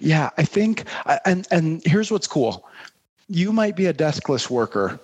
Yeah, 0.00 0.30
I 0.38 0.44
think, 0.44 0.84
and 1.26 1.46
and 1.50 1.82
here's 1.84 2.10
what's 2.10 2.26
cool 2.26 2.66
you 3.28 3.52
might 3.52 3.76
be 3.76 3.86
a 3.86 3.94
deskless 3.94 4.50
worker 4.50 5.00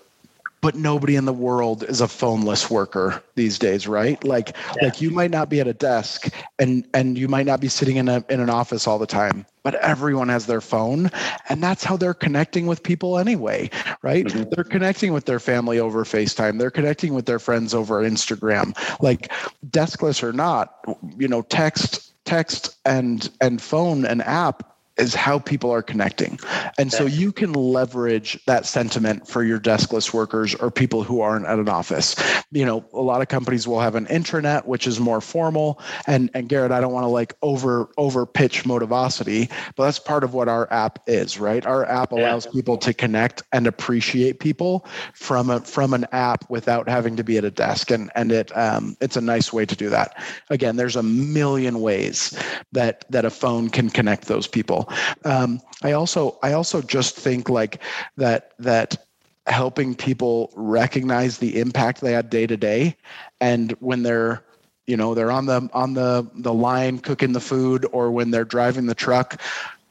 but 0.60 0.74
nobody 0.74 1.14
in 1.16 1.24
the 1.24 1.32
world 1.32 1.84
is 1.84 2.00
a 2.00 2.06
phoneless 2.06 2.70
worker 2.70 3.22
these 3.36 3.58
days 3.58 3.86
right 3.86 4.22
like 4.24 4.54
yeah. 4.76 4.86
like 4.86 5.00
you 5.00 5.10
might 5.10 5.30
not 5.30 5.48
be 5.48 5.60
at 5.60 5.68
a 5.68 5.72
desk 5.72 6.28
and 6.58 6.86
and 6.94 7.16
you 7.16 7.28
might 7.28 7.46
not 7.46 7.60
be 7.60 7.68
sitting 7.68 7.96
in 7.96 8.08
a 8.08 8.24
in 8.28 8.40
an 8.40 8.50
office 8.50 8.86
all 8.86 8.98
the 8.98 9.06
time 9.06 9.46
but 9.62 9.74
everyone 9.76 10.28
has 10.28 10.46
their 10.46 10.60
phone 10.60 11.10
and 11.48 11.62
that's 11.62 11.84
how 11.84 11.96
they're 11.96 12.14
connecting 12.14 12.66
with 12.66 12.82
people 12.82 13.18
anyway 13.18 13.70
right 14.02 14.26
mm-hmm. 14.26 14.48
they're 14.50 14.64
connecting 14.64 15.12
with 15.12 15.26
their 15.26 15.40
family 15.40 15.78
over 15.78 16.04
facetime 16.04 16.58
they're 16.58 16.70
connecting 16.70 17.14
with 17.14 17.26
their 17.26 17.38
friends 17.38 17.74
over 17.74 18.02
instagram 18.02 18.76
like 19.00 19.30
deskless 19.70 20.22
or 20.22 20.32
not 20.32 20.84
you 21.16 21.28
know 21.28 21.42
text 21.42 22.14
text 22.24 22.76
and 22.84 23.30
and 23.40 23.62
phone 23.62 24.04
and 24.04 24.22
app 24.22 24.77
is 24.98 25.14
how 25.14 25.38
people 25.38 25.70
are 25.70 25.82
connecting. 25.82 26.38
And 26.76 26.92
so 26.92 27.06
you 27.06 27.32
can 27.32 27.52
leverage 27.52 28.38
that 28.46 28.66
sentiment 28.66 29.28
for 29.28 29.44
your 29.44 29.60
deskless 29.60 30.12
workers 30.12 30.54
or 30.56 30.70
people 30.70 31.04
who 31.04 31.20
aren't 31.20 31.46
at 31.46 31.58
an 31.58 31.68
office. 31.68 32.16
You 32.50 32.64
know, 32.64 32.84
a 32.92 33.00
lot 33.00 33.22
of 33.22 33.28
companies 33.28 33.68
will 33.68 33.80
have 33.80 33.94
an 33.94 34.06
intranet, 34.06 34.66
which 34.66 34.86
is 34.86 34.98
more 34.98 35.20
formal. 35.20 35.80
And 36.06 36.30
and 36.34 36.48
Garrett, 36.48 36.72
I 36.72 36.80
don't 36.80 36.92
want 36.92 37.04
to 37.04 37.08
like 37.08 37.34
over 37.42 37.90
over 37.96 38.26
pitch 38.26 38.64
Motivosity, 38.64 39.50
but 39.76 39.84
that's 39.84 39.98
part 39.98 40.24
of 40.24 40.34
what 40.34 40.48
our 40.48 40.70
app 40.72 40.98
is, 41.06 41.38
right? 41.38 41.64
Our 41.64 41.84
app 41.86 42.12
allows 42.12 42.46
yeah. 42.46 42.52
people 42.52 42.76
to 42.78 42.92
connect 42.92 43.42
and 43.52 43.66
appreciate 43.66 44.40
people 44.40 44.86
from 45.14 45.50
a 45.50 45.60
from 45.60 45.94
an 45.94 46.06
app 46.12 46.48
without 46.50 46.88
having 46.88 47.16
to 47.16 47.24
be 47.24 47.38
at 47.38 47.44
a 47.44 47.50
desk. 47.50 47.90
And 47.90 48.10
and 48.14 48.32
it 48.32 48.56
um, 48.56 48.96
it's 49.00 49.16
a 49.16 49.20
nice 49.20 49.52
way 49.52 49.64
to 49.64 49.76
do 49.76 49.88
that. 49.90 50.20
Again, 50.50 50.76
there's 50.76 50.96
a 50.96 51.02
million 51.02 51.80
ways 51.80 52.38
that 52.72 53.04
that 53.10 53.24
a 53.24 53.30
phone 53.30 53.68
can 53.70 53.90
connect 53.90 54.26
those 54.26 54.46
people. 54.46 54.87
Um, 55.24 55.60
I 55.82 55.92
also 55.92 56.38
I 56.42 56.52
also 56.52 56.82
just 56.82 57.16
think 57.16 57.48
like 57.48 57.82
that 58.16 58.52
that 58.58 59.04
helping 59.46 59.94
people 59.94 60.52
recognize 60.54 61.38
the 61.38 61.58
impact 61.58 62.00
they 62.00 62.12
had 62.12 62.30
day 62.30 62.46
to 62.46 62.56
day, 62.56 62.96
and 63.40 63.72
when 63.80 64.02
they're 64.02 64.42
you 64.86 64.96
know 64.96 65.14
they're 65.14 65.30
on 65.30 65.46
the 65.46 65.68
on 65.72 65.94
the 65.94 66.28
the 66.34 66.54
line 66.54 66.98
cooking 66.98 67.32
the 67.32 67.40
food 67.40 67.86
or 67.92 68.10
when 68.10 68.30
they're 68.30 68.44
driving 68.44 68.86
the 68.86 68.94
truck 68.94 69.40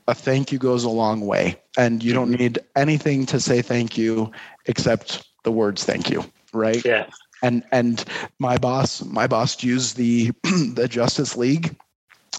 a 0.10 0.16
thank 0.16 0.54
you 0.54 0.58
goes 0.58 0.86
a 0.86 0.90
long 0.90 1.22
way. 1.22 1.62
And 1.78 2.02
you 2.02 2.14
don't 2.14 2.32
need 2.32 2.60
anything 2.78 3.26
to 3.26 3.42
say 3.42 3.62
thank 3.62 3.98
you 3.98 4.32
except 4.66 5.28
the 5.44 5.52
words 5.52 5.84
thank 5.84 6.10
you 6.10 6.24
right? 6.54 6.84
Yeah. 6.84 7.08
And 7.44 7.64
and 7.72 8.04
my 8.40 8.58
boss 8.58 9.04
my 9.04 9.28
boss 9.28 9.64
used 9.64 9.96
the 9.96 10.32
the 10.44 10.88
justice 10.90 11.38
league 11.38 11.76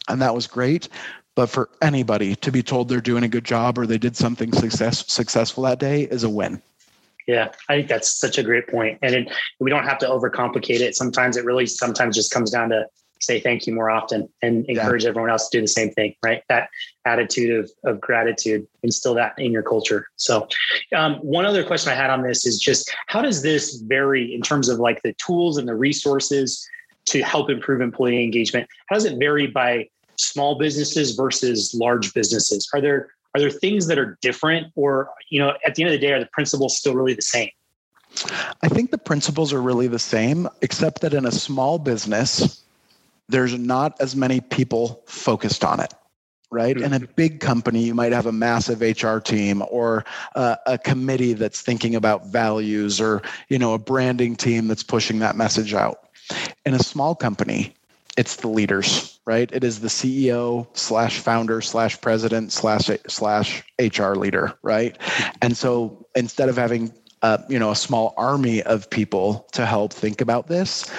and 0.09 0.21
that 0.23 0.35
was 0.35 0.47
great 0.47 0.89
but 1.39 1.49
for 1.49 1.71
anybody 1.81 2.35
to 2.35 2.51
be 2.51 2.65
told 2.65 2.89
they're 2.89 3.01
doing 3.01 3.23
a 3.23 3.29
good 3.29 3.45
job 3.45 3.79
or 3.79 3.87
they 3.87 3.97
did 3.97 4.17
something 4.17 4.53
success, 4.53 5.05
successful 5.07 5.63
that 5.63 5.79
day 5.79 6.03
is 6.03 6.25
a 6.25 6.29
win. 6.29 6.61
Yeah, 7.29 7.53
I 7.69 7.77
think 7.77 7.87
that's 7.87 8.11
such 8.11 8.39
a 8.39 8.43
great 8.43 8.67
point. 8.67 8.99
And 9.03 9.15
it, 9.15 9.33
we 9.61 9.71
don't 9.71 9.85
have 9.85 9.99
to 9.99 10.07
overcomplicate 10.07 10.81
it. 10.81 10.97
Sometimes 10.97 11.37
it 11.37 11.45
really 11.45 11.67
sometimes 11.67 12.17
just 12.17 12.33
comes 12.33 12.51
down 12.51 12.71
to 12.71 12.87
say 13.21 13.39
thank 13.39 13.69
you 13.69 13.73
more 13.73 13.89
often 13.89 14.29
and 14.43 14.67
encourage 14.67 15.05
yeah. 15.05 15.11
everyone 15.11 15.31
else 15.31 15.49
to 15.51 15.59
do 15.59 15.63
the 15.63 15.69
same 15.69 15.93
thing, 15.93 16.17
right? 16.25 16.43
That 16.49 16.71
attitude 17.05 17.57
of, 17.57 17.71
of 17.85 18.01
gratitude, 18.01 18.67
instill 18.83 19.15
that 19.15 19.39
in 19.39 19.53
your 19.53 19.63
culture. 19.63 20.09
So, 20.17 20.49
um, 20.97 21.19
one 21.19 21.47
other 21.47 21.63
question 21.63 21.93
I 21.93 21.95
had 21.95 22.11
on 22.11 22.23
this 22.23 22.47
is 22.47 22.59
just 22.59 22.93
how 23.07 23.23
does 23.23 23.43
this 23.43 23.77
vary 23.77 24.35
in 24.35 24.43
terms 24.43 24.69
of 24.69 24.81
like 24.81 25.03
the 25.03 25.13
tools 25.25 25.57
and 25.57 25.69
the 25.69 25.77
resources 25.77 26.69
to 27.11 27.23
help 27.23 27.49
improve 27.49 27.81
employee 27.81 28.25
engagement? 28.25 28.69
How 28.89 28.97
does 28.97 29.05
it 29.05 29.21
vary 29.21 29.47
by 29.47 29.89
small 30.19 30.59
businesses 30.59 31.15
versus 31.15 31.75
large 31.75 32.13
businesses? 32.15 32.69
Are 32.75 32.81
there 32.81 33.11
are 33.35 33.41
there 33.41 33.51
things 33.51 33.87
that 33.87 33.99
are 33.99 34.19
different 34.21 34.73
or 34.75 35.11
you 35.31 35.39
know 35.39 35.55
at 35.65 35.75
the 35.75 35.83
end 35.83 35.93
of 35.93 36.01
the 36.01 36.07
day 36.07 36.13
are 36.13 36.21
the 36.21 36.29
principles 36.33 36.77
still 36.77 36.95
really 36.95 37.15
the 37.15 37.23
same 37.23 37.51
i 38.63 38.69
think 38.69 38.91
the 38.91 38.99
principles 38.99 39.53
are 39.53 39.63
really 39.63 39.87
the 39.87 39.99
same 39.99 40.49
except 40.63 41.01
that 41.01 41.15
in 41.15 41.27
a 41.27 41.33
small 41.33 41.79
business 41.79 42.63
there's 43.29 43.57
not 43.57 43.95
as 44.01 44.17
many 44.17 44.41
people 44.41 45.03
focused 45.07 45.65
on 45.65 45.79
it 45.79 45.93
right 46.51 46.77
mm-hmm. 46.77 46.93
in 46.93 47.05
a 47.05 47.07
big 47.07 47.41
company 47.41 47.83
you 47.83 47.95
might 47.95 48.13
have 48.13 48.27
a 48.27 48.33
massive 48.33 48.81
hr 48.81 49.19
team 49.19 49.63
or 49.71 50.05
a, 50.35 50.57
a, 50.67 50.79
committee 50.79 51.35
that's 51.35 51.61
thinking 51.61 51.95
about 51.95 52.27
values 52.27 53.01
or 53.01 53.23
you 53.49 53.59
know 53.59 53.75
a 53.75 53.79
branding 53.79 54.35
team 54.35 54.67
that's 54.67 54.83
pushing 54.83 55.19
that 55.19 55.37
message 55.37 55.75
out 55.75 56.09
in 56.65 56.75
a 56.75 56.79
small 56.79 57.15
company 57.15 57.75
it's 58.19 58.35
the 58.35 58.49
leaders, 58.49 59.18
right? 59.29 59.51
It 59.53 59.63
is 59.63 59.81
the 59.81 59.89
CEO 59.89 60.67
slash 60.73 61.19
founder 61.19 61.61
slash 61.61 62.01
president 62.01 62.51
slash 62.51 62.91
slash 63.07 63.63
HR 63.79 64.15
leader, 64.15 64.55
right? 64.63 64.97
And 65.43 65.55
so 65.55 66.07
instead 66.17 66.49
of 66.49 66.57
having 66.57 66.95
uh, 67.21 67.37
you 67.47 67.59
know 67.59 67.71
a 67.71 67.77
small 67.77 68.15
army 68.17 68.63
of 68.63 68.89
people 68.89 69.47
to 69.53 69.67
help 69.67 69.93
think 69.93 70.23
about 70.23 70.47
this, 70.47 70.91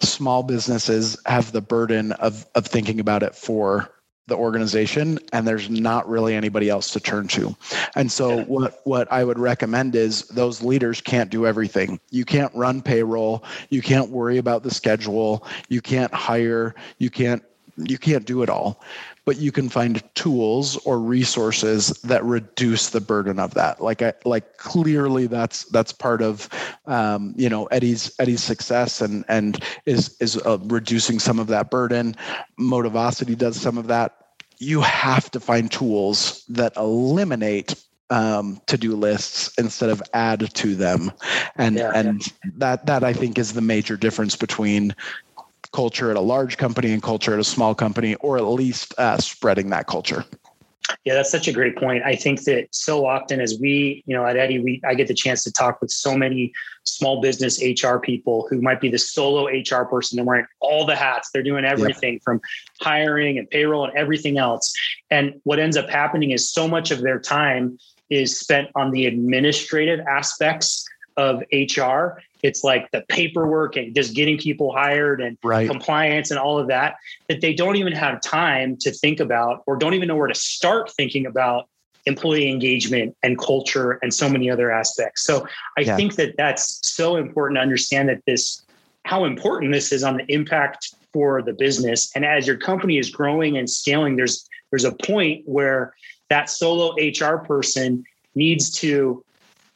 small 0.00 0.42
businesses 0.42 1.18
have 1.26 1.52
the 1.52 1.60
burden 1.60 2.12
of 2.12 2.46
of 2.54 2.64
thinking 2.66 2.98
about 2.98 3.22
it 3.22 3.34
for 3.34 3.90
the 4.26 4.36
organization 4.36 5.18
and 5.32 5.46
there's 5.46 5.68
not 5.68 6.08
really 6.08 6.34
anybody 6.34 6.70
else 6.70 6.90
to 6.92 7.00
turn 7.00 7.28
to. 7.28 7.54
And 7.94 8.10
so 8.10 8.38
yeah. 8.38 8.44
what 8.44 8.80
what 8.84 9.10
I 9.12 9.24
would 9.24 9.38
recommend 9.38 9.94
is 9.94 10.22
those 10.28 10.62
leaders 10.62 11.00
can't 11.00 11.30
do 11.30 11.46
everything. 11.46 12.00
You 12.10 12.24
can't 12.24 12.54
run 12.54 12.80
payroll, 12.80 13.44
you 13.68 13.82
can't 13.82 14.10
worry 14.10 14.38
about 14.38 14.62
the 14.62 14.70
schedule, 14.70 15.46
you 15.68 15.80
can't 15.80 16.12
hire, 16.12 16.74
you 16.98 17.10
can't 17.10 17.42
you 17.76 17.98
can't 17.98 18.24
do 18.24 18.42
it 18.42 18.48
all 18.48 18.80
but 19.24 19.38
you 19.38 19.50
can 19.50 19.68
find 19.68 20.02
tools 20.14 20.76
or 20.78 20.98
resources 20.98 21.88
that 22.02 22.24
reduce 22.24 22.90
the 22.90 23.00
burden 23.00 23.38
of 23.38 23.54
that. 23.54 23.80
Like 23.80 24.02
I, 24.02 24.12
like 24.24 24.58
clearly 24.58 25.26
that's 25.26 25.64
that's 25.66 25.92
part 25.92 26.22
of 26.22 26.48
um, 26.86 27.34
you 27.36 27.48
know 27.48 27.66
Eddy's 27.66 28.14
Eddy's 28.18 28.42
success 28.42 29.00
and 29.00 29.24
and 29.28 29.62
is 29.86 30.16
is 30.20 30.36
uh, 30.38 30.58
reducing 30.64 31.18
some 31.18 31.38
of 31.38 31.46
that 31.48 31.70
burden. 31.70 32.16
Motivosity 32.58 33.36
does 33.36 33.60
some 33.60 33.78
of 33.78 33.86
that. 33.86 34.16
You 34.58 34.80
have 34.82 35.30
to 35.32 35.40
find 35.40 35.70
tools 35.70 36.44
that 36.48 36.76
eliminate 36.76 37.74
um, 38.10 38.60
to-do 38.66 38.94
lists 38.94 39.52
instead 39.58 39.90
of 39.90 40.02
add 40.12 40.54
to 40.54 40.74
them. 40.74 41.10
And 41.56 41.76
yeah, 41.76 41.92
and 41.94 42.26
yeah. 42.26 42.50
that 42.58 42.86
that 42.86 43.02
i 43.04 43.12
think 43.12 43.38
is 43.38 43.54
the 43.54 43.60
major 43.60 43.96
difference 43.96 44.36
between 44.36 44.94
culture 45.74 46.10
at 46.10 46.16
a 46.16 46.20
large 46.20 46.56
company 46.56 46.92
and 46.92 47.02
culture 47.02 47.34
at 47.34 47.40
a 47.40 47.44
small 47.44 47.74
company, 47.74 48.14
or 48.16 48.38
at 48.38 48.44
least 48.44 48.94
uh, 48.96 49.18
spreading 49.18 49.68
that 49.70 49.86
culture. 49.86 50.24
Yeah, 51.04 51.14
that's 51.14 51.30
such 51.30 51.48
a 51.48 51.52
great 51.52 51.76
point. 51.76 52.02
I 52.04 52.14
think 52.14 52.44
that 52.44 52.68
so 52.70 53.06
often 53.06 53.40
as 53.40 53.58
we, 53.60 54.02
you 54.06 54.14
know, 54.14 54.24
at 54.24 54.36
Eddy, 54.36 54.58
we 54.58 54.80
I 54.84 54.94
get 54.94 55.08
the 55.08 55.14
chance 55.14 55.42
to 55.44 55.52
talk 55.52 55.80
with 55.80 55.90
so 55.90 56.16
many 56.16 56.52
small 56.84 57.20
business 57.20 57.62
HR 57.62 57.96
people 57.96 58.46
who 58.48 58.60
might 58.60 58.80
be 58.80 58.88
the 58.88 58.98
solo 58.98 59.46
HR 59.46 59.84
person. 59.84 60.16
They're 60.16 60.24
wearing 60.24 60.46
all 60.60 60.86
the 60.86 60.96
hats. 60.96 61.30
They're 61.32 61.42
doing 61.42 61.64
everything 61.64 62.14
yeah. 62.14 62.20
from 62.24 62.40
hiring 62.80 63.38
and 63.38 63.48
payroll 63.48 63.84
and 63.84 63.96
everything 63.96 64.38
else. 64.38 64.72
And 65.10 65.40
what 65.44 65.58
ends 65.58 65.76
up 65.76 65.88
happening 65.88 66.30
is 66.30 66.48
so 66.50 66.68
much 66.68 66.90
of 66.90 67.00
their 67.00 67.18
time 67.18 67.78
is 68.10 68.38
spent 68.38 68.70
on 68.74 68.90
the 68.90 69.06
administrative 69.06 70.00
aspects 70.00 70.86
of 71.16 71.42
HR 71.52 72.20
it's 72.44 72.62
like 72.62 72.90
the 72.92 73.02
paperwork 73.08 73.74
and 73.74 73.94
just 73.94 74.14
getting 74.14 74.36
people 74.36 74.70
hired 74.70 75.20
and 75.22 75.38
right. 75.42 75.68
compliance 75.68 76.30
and 76.30 76.38
all 76.38 76.58
of 76.58 76.68
that 76.68 76.96
that 77.28 77.40
they 77.40 77.54
don't 77.54 77.76
even 77.76 77.92
have 77.92 78.20
time 78.20 78.76
to 78.76 78.92
think 78.92 79.18
about 79.18 79.62
or 79.66 79.76
don't 79.76 79.94
even 79.94 80.06
know 80.06 80.14
where 80.14 80.28
to 80.28 80.34
start 80.34 80.92
thinking 80.92 81.24
about 81.24 81.66
employee 82.04 82.50
engagement 82.50 83.16
and 83.22 83.38
culture 83.38 83.98
and 84.02 84.12
so 84.12 84.28
many 84.28 84.50
other 84.50 84.70
aspects 84.70 85.24
so 85.24 85.48
i 85.78 85.80
yeah. 85.80 85.96
think 85.96 86.16
that 86.16 86.34
that's 86.36 86.78
so 86.82 87.16
important 87.16 87.56
to 87.56 87.62
understand 87.62 88.10
that 88.10 88.20
this 88.26 88.62
how 89.06 89.24
important 89.24 89.72
this 89.72 89.90
is 89.90 90.04
on 90.04 90.18
the 90.18 90.24
impact 90.32 90.94
for 91.14 91.40
the 91.40 91.54
business 91.54 92.10
and 92.14 92.26
as 92.26 92.46
your 92.46 92.58
company 92.58 92.98
is 92.98 93.08
growing 93.08 93.56
and 93.56 93.70
scaling 93.70 94.16
there's 94.16 94.46
there's 94.70 94.84
a 94.84 94.92
point 94.92 95.42
where 95.46 95.94
that 96.28 96.50
solo 96.50 96.94
hr 96.96 97.38
person 97.38 98.04
needs 98.34 98.70
to 98.70 99.24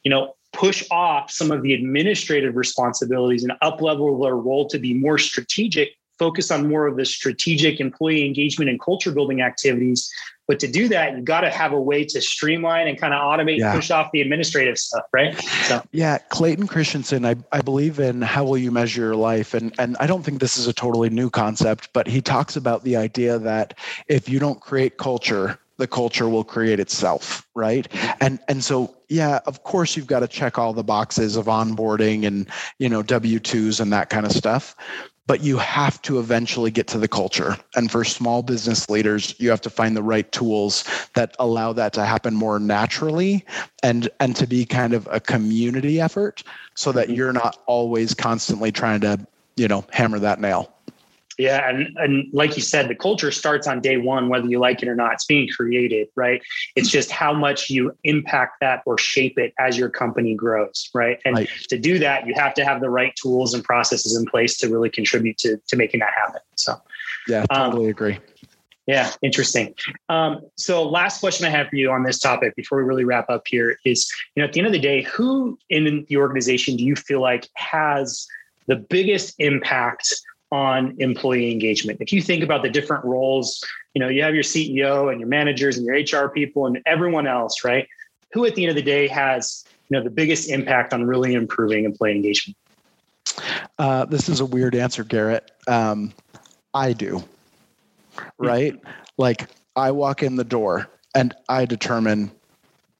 you 0.03 0.11
know 0.11 0.35
push 0.53 0.83
off 0.91 1.31
some 1.31 1.51
of 1.51 1.61
the 1.61 1.73
administrative 1.73 2.55
responsibilities 2.55 3.43
and 3.43 3.53
up 3.61 3.81
level 3.81 4.19
their 4.19 4.35
role 4.35 4.67
to 4.67 4.79
be 4.79 4.93
more 4.93 5.17
strategic, 5.17 5.89
focus 6.17 6.51
on 6.51 6.67
more 6.67 6.87
of 6.87 6.97
the 6.97 7.05
strategic 7.05 7.79
employee 7.79 8.25
engagement 8.25 8.69
and 8.69 8.79
culture 8.81 9.11
building 9.11 9.41
activities. 9.41 10.11
But 10.47 10.59
to 10.61 10.67
do 10.67 10.87
that, 10.87 11.15
you 11.15 11.21
got 11.21 11.41
to 11.41 11.51
have 11.51 11.73
a 11.73 11.79
way 11.79 12.03
to 12.05 12.19
streamline 12.19 12.87
and 12.87 12.99
kind 12.99 13.13
of 13.13 13.19
automate, 13.19 13.59
yeah. 13.59 13.75
push 13.75 13.91
off 13.91 14.09
the 14.11 14.19
administrative 14.19 14.79
stuff, 14.79 15.03
right? 15.13 15.39
So. 15.65 15.83
Yeah, 15.91 16.17
Clayton 16.29 16.65
Christensen, 16.65 17.23
I, 17.23 17.35
I 17.51 17.61
believe 17.61 17.99
in 17.99 18.23
how 18.23 18.43
will 18.45 18.57
you 18.57 18.71
measure 18.71 19.01
your 19.01 19.15
life, 19.15 19.53
and 19.53 19.73
and 19.77 19.95
I 19.99 20.07
don't 20.07 20.23
think 20.23 20.39
this 20.39 20.57
is 20.57 20.65
a 20.65 20.73
totally 20.73 21.11
new 21.11 21.29
concept, 21.29 21.89
but 21.93 22.07
he 22.07 22.19
talks 22.19 22.55
about 22.55 22.83
the 22.83 22.95
idea 22.95 23.37
that 23.37 23.77
if 24.07 24.27
you 24.27 24.39
don't 24.39 24.59
create 24.59 24.97
culture, 24.97 25.59
the 25.79 25.87
culture 25.87 26.29
will 26.29 26.43
create 26.43 26.79
itself 26.79 27.47
right? 27.55 27.87
And 28.21 28.39
and 28.47 28.63
so 28.63 28.95
yeah 29.09 29.39
of 29.45 29.63
course 29.63 29.97
you've 29.97 30.07
got 30.07 30.19
to 30.19 30.27
check 30.27 30.57
all 30.57 30.73
the 30.73 30.83
boxes 30.83 31.35
of 31.35 31.47
onboarding 31.47 32.25
and 32.25 32.47
you 32.77 32.87
know 32.87 33.03
w2s 33.03 33.79
and 33.79 33.91
that 33.91 34.09
kind 34.09 34.25
of 34.25 34.31
stuff 34.31 34.75
but 35.29 35.43
you 35.43 35.59
have 35.59 36.01
to 36.01 36.17
eventually 36.17 36.71
get 36.71 36.87
to 36.87 36.97
the 36.97 37.07
culture. 37.07 37.55
And 37.75 37.91
for 37.91 38.03
small 38.03 38.41
business 38.41 38.89
leaders 38.89 39.35
you 39.37 39.51
have 39.51 39.61
to 39.61 39.69
find 39.69 39.95
the 39.95 40.01
right 40.01 40.29
tools 40.31 40.83
that 41.13 41.35
allow 41.37 41.71
that 41.73 41.93
to 41.93 42.03
happen 42.03 42.33
more 42.33 42.59
naturally 42.59 43.45
and 43.83 44.09
and 44.19 44.35
to 44.37 44.47
be 44.47 44.65
kind 44.65 44.93
of 44.93 45.07
a 45.11 45.19
community 45.19 46.01
effort 46.01 46.43
so 46.75 46.91
that 46.91 47.07
mm-hmm. 47.07 47.15
you're 47.15 47.33
not 47.33 47.61
always 47.67 48.15
constantly 48.15 48.71
trying 48.71 49.01
to 49.01 49.19
you 49.55 49.67
know 49.67 49.85
hammer 49.91 50.19
that 50.19 50.39
nail 50.39 50.73
yeah, 51.39 51.69
and 51.69 51.97
and 51.97 52.27
like 52.33 52.57
you 52.57 52.61
said, 52.61 52.89
the 52.89 52.95
culture 52.95 53.31
starts 53.31 53.65
on 53.65 53.79
day 53.79 53.95
one, 53.95 54.27
whether 54.27 54.45
you 54.45 54.59
like 54.59 54.83
it 54.83 54.89
or 54.89 54.95
not. 54.95 55.13
It's 55.13 55.25
being 55.25 55.47
created, 55.47 56.09
right? 56.17 56.41
It's 56.75 56.89
just 56.89 57.09
how 57.09 57.31
much 57.31 57.69
you 57.69 57.95
impact 58.03 58.57
that 58.59 58.83
or 58.85 58.97
shape 58.97 59.39
it 59.39 59.53
as 59.57 59.77
your 59.77 59.89
company 59.89 60.35
grows, 60.35 60.89
right? 60.93 61.17
And 61.23 61.37
right. 61.37 61.49
to 61.69 61.79
do 61.79 61.97
that, 61.99 62.27
you 62.27 62.33
have 62.35 62.53
to 62.55 62.65
have 62.65 62.81
the 62.81 62.89
right 62.89 63.15
tools 63.15 63.53
and 63.53 63.63
processes 63.63 64.17
in 64.17 64.25
place 64.25 64.57
to 64.57 64.67
really 64.67 64.89
contribute 64.89 65.37
to 65.37 65.55
to 65.69 65.77
making 65.77 66.01
that 66.01 66.13
happen. 66.13 66.41
So, 66.55 66.75
yeah, 67.29 67.45
totally 67.45 67.85
um, 67.85 67.89
agree. 67.89 68.19
Yeah, 68.85 69.09
interesting. 69.21 69.75
Um, 70.09 70.41
so, 70.57 70.89
last 70.89 71.21
question 71.21 71.45
I 71.45 71.51
have 71.51 71.69
for 71.69 71.77
you 71.77 71.89
on 71.89 72.03
this 72.03 72.19
topic 72.19 72.53
before 72.57 72.79
we 72.79 72.83
really 72.83 73.05
wrap 73.05 73.29
up 73.29 73.43
here 73.47 73.77
is, 73.85 74.11
you 74.35 74.41
know, 74.41 74.47
at 74.47 74.51
the 74.51 74.59
end 74.59 74.67
of 74.67 74.73
the 74.73 74.79
day, 74.79 75.03
who 75.03 75.57
in 75.69 76.05
the 76.09 76.17
organization 76.17 76.75
do 76.75 76.83
you 76.83 76.97
feel 76.97 77.21
like 77.21 77.47
has 77.53 78.27
the 78.67 78.75
biggest 78.75 79.35
impact 79.39 80.13
on 80.51 80.95
employee 80.99 81.51
engagement. 81.51 81.99
If 82.01 82.11
you 82.11 82.21
think 82.21 82.43
about 82.43 82.63
the 82.63 82.69
different 82.69 83.05
roles, 83.05 83.63
you 83.93 84.01
know, 84.01 84.09
you 84.09 84.23
have 84.23 84.33
your 84.33 84.43
CEO 84.43 85.11
and 85.11 85.19
your 85.19 85.29
managers 85.29 85.77
and 85.77 85.85
your 85.85 85.95
HR 85.95 86.29
people 86.29 86.65
and 86.65 86.79
everyone 86.85 87.27
else, 87.27 87.63
right? 87.63 87.87
Who 88.33 88.45
at 88.45 88.55
the 88.55 88.63
end 88.63 88.69
of 88.69 88.75
the 88.75 88.81
day 88.81 89.07
has, 89.07 89.63
you 89.89 89.97
know, 89.97 90.03
the 90.03 90.09
biggest 90.09 90.49
impact 90.49 90.93
on 90.93 91.05
really 91.05 91.33
improving 91.33 91.85
employee 91.85 92.15
engagement? 92.15 92.57
Uh, 93.77 94.05
this 94.05 94.27
is 94.27 94.39
a 94.39 94.45
weird 94.45 94.75
answer, 94.75 95.03
Garrett. 95.03 95.51
Um, 95.67 96.13
I 96.73 96.93
do, 96.93 97.23
right? 98.37 98.79
like 99.19 99.49
I 99.75 99.91
walk 99.91 100.23
in 100.23 100.35
the 100.35 100.43
door 100.43 100.87
and 101.13 101.35
I 101.47 101.65
determine 101.65 102.31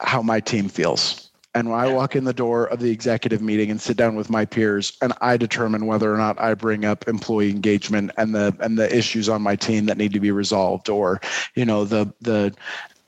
how 0.02 0.22
my 0.22 0.40
team 0.40 0.70
feels 0.70 1.29
and 1.56 1.70
when 1.70 1.80
I 1.80 1.92
walk 1.92 2.16
in 2.16 2.26
the 2.26 2.34
door 2.34 2.66
of 2.66 2.80
the 2.80 2.92
executive 2.92 3.42
meeting 3.42 3.72
and 3.72 3.82
sit 3.82 3.98
down 3.98 4.16
with 4.16 4.30
my 4.30 4.46
peers, 4.46 4.96
and 5.02 5.14
I 5.20 5.36
determine 5.36 5.88
whether 5.88 6.14
or 6.14 6.18
not 6.18 6.40
I 6.40 6.54
bring 6.54 6.86
up 6.86 7.08
employee 7.08 7.50
engagement 7.50 8.12
and 8.18 8.36
the 8.36 8.56
and 8.60 8.78
the 8.78 8.96
issues 8.96 9.28
on 9.28 9.42
my 9.42 9.56
team 9.56 9.86
that 9.88 9.98
need 9.98 10.14
to 10.14 10.20
be 10.20 10.32
resolved, 10.32 10.90
or 10.90 11.20
you 11.56 11.66
know 11.66 11.86
the 11.86 12.14
the 12.22 12.54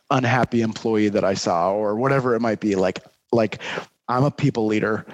unhappy 0.09 0.61
employee 0.61 1.09
that 1.09 1.23
I 1.23 1.35
saw, 1.35 1.71
or 1.71 1.95
whatever 1.95 2.33
it 2.35 2.39
might 2.39 2.59
be. 2.59 2.75
Like 2.75 2.99
like 3.31 3.61
I'm 4.07 4.23
a 4.23 4.31
people 4.31 4.65
leader. 4.65 5.05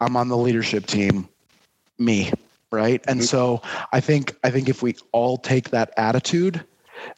I'm 0.00 0.16
on 0.16 0.28
the 0.28 0.36
leadership 0.36 0.86
team. 0.86 1.28
Me, 1.96 2.32
right? 2.70 3.02
And 3.06 3.20
mm-hmm. 3.20 3.26
so 3.26 3.62
I 3.92 4.00
think 4.00 4.36
I 4.44 4.50
think 4.50 4.68
if 4.68 4.82
we 4.82 4.96
all 5.12 5.38
take 5.38 5.70
that 5.70 5.92
attitude, 5.96 6.62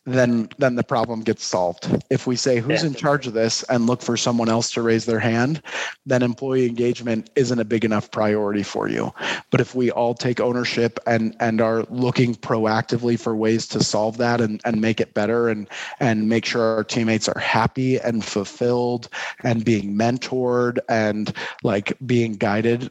then 0.04 0.48
then 0.58 0.76
the 0.76 0.84
problem 0.84 1.22
gets 1.22 1.44
solved. 1.44 2.04
If 2.10 2.26
we 2.26 2.36
say 2.36 2.60
who's 2.60 2.82
yeah. 2.82 2.88
in 2.88 2.94
charge 2.94 3.26
of 3.26 3.32
this 3.32 3.62
and 3.64 3.86
look 3.86 4.02
for 4.02 4.16
someone 4.16 4.48
else 4.48 4.70
to 4.72 4.82
raise 4.82 5.06
their 5.06 5.18
hand, 5.18 5.62
then 6.04 6.22
employee 6.22 6.66
engagement 6.66 7.30
isn't 7.36 7.58
a 7.58 7.64
big 7.64 7.84
enough 7.84 8.10
priority 8.10 8.62
for 8.62 8.88
you. 8.88 9.12
But 9.50 9.60
if 9.60 9.74
we 9.74 9.90
all 9.90 10.14
take 10.14 10.40
ownership 10.40 10.98
and 11.06 11.36
and 11.40 11.60
are 11.60 11.84
looking 11.90 12.34
proactively 12.34 13.18
for 13.18 13.34
ways 13.34 13.66
to 13.68 13.82
solve 13.82 14.18
that 14.18 14.40
and, 14.40 14.60
and 14.64 14.80
make 14.80 15.00
it 15.00 15.14
better 15.14 15.48
and 15.48 15.68
and 16.00 16.28
make 16.28 16.44
sure 16.44 16.62
our 16.62 16.84
teammates 16.84 17.28
are 17.28 17.40
happy 17.40 17.98
and 17.98 18.24
fulfilled 18.24 19.08
and 19.42 19.64
being 19.64 19.94
mentored 19.94 20.78
and 20.88 21.32
like 21.62 21.96
being 22.06 22.34
guided 22.34 22.90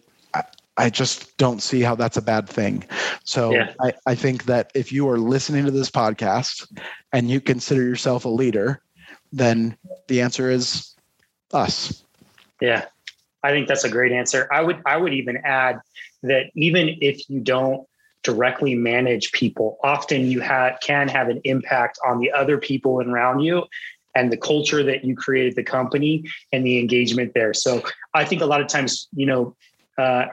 I 0.77 0.89
just 0.89 1.37
don't 1.37 1.61
see 1.61 1.81
how 1.81 1.95
that's 1.95 2.17
a 2.17 2.21
bad 2.21 2.49
thing. 2.49 2.83
So 3.23 3.51
yeah. 3.51 3.73
I, 3.81 3.93
I 4.05 4.15
think 4.15 4.43
that 4.45 4.71
if 4.75 4.91
you 4.91 5.09
are 5.09 5.17
listening 5.17 5.65
to 5.65 5.71
this 5.71 5.89
podcast 5.89 6.67
and 7.13 7.29
you 7.29 7.39
consider 7.39 7.83
yourself 7.83 8.25
a 8.25 8.29
leader, 8.29 8.81
then 9.31 9.77
the 10.07 10.21
answer 10.21 10.51
is 10.51 10.95
us. 11.53 12.03
Yeah. 12.61 12.85
I 13.43 13.51
think 13.51 13.67
that's 13.67 13.83
a 13.83 13.89
great 13.89 14.11
answer. 14.11 14.49
I 14.51 14.61
would 14.61 14.81
I 14.85 14.97
would 14.97 15.13
even 15.13 15.37
add 15.45 15.79
that 16.23 16.47
even 16.55 16.97
if 16.99 17.29
you 17.29 17.39
don't 17.39 17.87
directly 18.23 18.73
manage 18.73 19.31
people, 19.33 19.77
often 19.83 20.25
you 20.25 20.39
have 20.41 20.79
can 20.81 21.07
have 21.07 21.29
an 21.29 21.41
impact 21.43 21.99
on 22.05 22.19
the 22.19 22.31
other 22.31 22.57
people 22.57 23.01
around 23.01 23.41
you 23.41 23.63
and 24.15 24.31
the 24.31 24.37
culture 24.37 24.81
that 24.81 25.03
you 25.05 25.15
created 25.15 25.55
the 25.55 25.63
company 25.63 26.23
and 26.51 26.65
the 26.65 26.79
engagement 26.79 27.33
there. 27.35 27.53
So 27.53 27.83
I 28.15 28.25
think 28.25 28.41
a 28.41 28.45
lot 28.45 28.61
of 28.61 28.67
times, 28.67 29.07
you 29.13 29.27
know, 29.27 29.55
uh, 29.97 30.25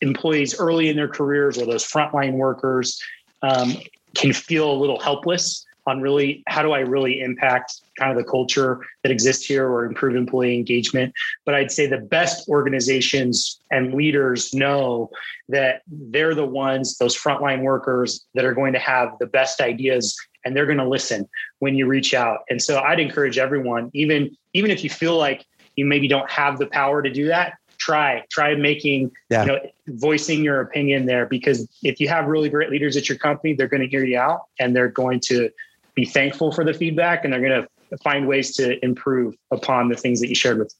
employees 0.00 0.58
early 0.58 0.88
in 0.88 0.96
their 0.96 1.08
careers 1.08 1.58
or 1.58 1.66
those 1.66 1.84
frontline 1.84 2.32
workers 2.32 3.00
um, 3.42 3.76
can 4.14 4.32
feel 4.32 4.70
a 4.70 4.78
little 4.78 5.00
helpless 5.00 5.64
on 5.86 6.00
really 6.00 6.42
how 6.46 6.62
do 6.62 6.72
I 6.72 6.80
really 6.80 7.20
impact 7.20 7.80
kind 7.98 8.10
of 8.10 8.16
the 8.16 8.28
culture 8.28 8.80
that 9.02 9.10
exists 9.10 9.44
here 9.44 9.68
or 9.68 9.84
improve 9.84 10.14
employee 10.14 10.54
engagement. 10.54 11.12
But 11.44 11.54
I'd 11.54 11.70
say 11.70 11.86
the 11.86 11.98
best 11.98 12.48
organizations 12.48 13.60
and 13.70 13.94
leaders 13.94 14.52
know 14.54 15.10
that 15.48 15.82
they're 15.88 16.34
the 16.34 16.46
ones, 16.46 16.98
those 16.98 17.16
frontline 17.16 17.62
workers, 17.62 18.24
that 18.34 18.44
are 18.44 18.54
going 18.54 18.72
to 18.74 18.78
have 18.78 19.18
the 19.18 19.26
best 19.26 19.60
ideas 19.60 20.16
and 20.44 20.56
they're 20.56 20.66
going 20.66 20.78
to 20.78 20.88
listen 20.88 21.28
when 21.58 21.74
you 21.74 21.86
reach 21.86 22.14
out. 22.14 22.40
And 22.48 22.62
so 22.62 22.80
I'd 22.80 23.00
encourage 23.00 23.38
everyone, 23.38 23.90
even 23.92 24.36
even 24.54 24.70
if 24.70 24.82
you 24.84 24.90
feel 24.90 25.16
like 25.16 25.44
you 25.76 25.86
maybe 25.86 26.08
don't 26.08 26.30
have 26.30 26.58
the 26.58 26.66
power 26.66 27.02
to 27.02 27.10
do 27.10 27.26
that, 27.28 27.54
try 27.80 28.22
try 28.30 28.54
making 28.54 29.10
yeah. 29.30 29.42
you 29.42 29.48
know 29.48 29.58
voicing 29.88 30.44
your 30.44 30.60
opinion 30.60 31.06
there 31.06 31.26
because 31.26 31.68
if 31.82 31.98
you 31.98 32.08
have 32.08 32.26
really 32.26 32.48
great 32.48 32.70
leaders 32.70 32.96
at 32.96 33.08
your 33.08 33.18
company 33.18 33.54
they're 33.54 33.68
going 33.68 33.82
to 33.82 33.88
hear 33.88 34.04
you 34.04 34.18
out 34.18 34.42
and 34.60 34.76
they're 34.76 34.88
going 34.88 35.18
to 35.18 35.50
be 35.94 36.04
thankful 36.04 36.52
for 36.52 36.62
the 36.62 36.74
feedback 36.74 37.24
and 37.24 37.32
they're 37.32 37.40
going 37.40 37.62
to 37.62 37.98
find 37.98 38.28
ways 38.28 38.54
to 38.54 38.82
improve 38.84 39.34
upon 39.50 39.88
the 39.88 39.96
things 39.96 40.20
that 40.20 40.28
you 40.28 40.34
shared 40.34 40.58
with 40.58 40.72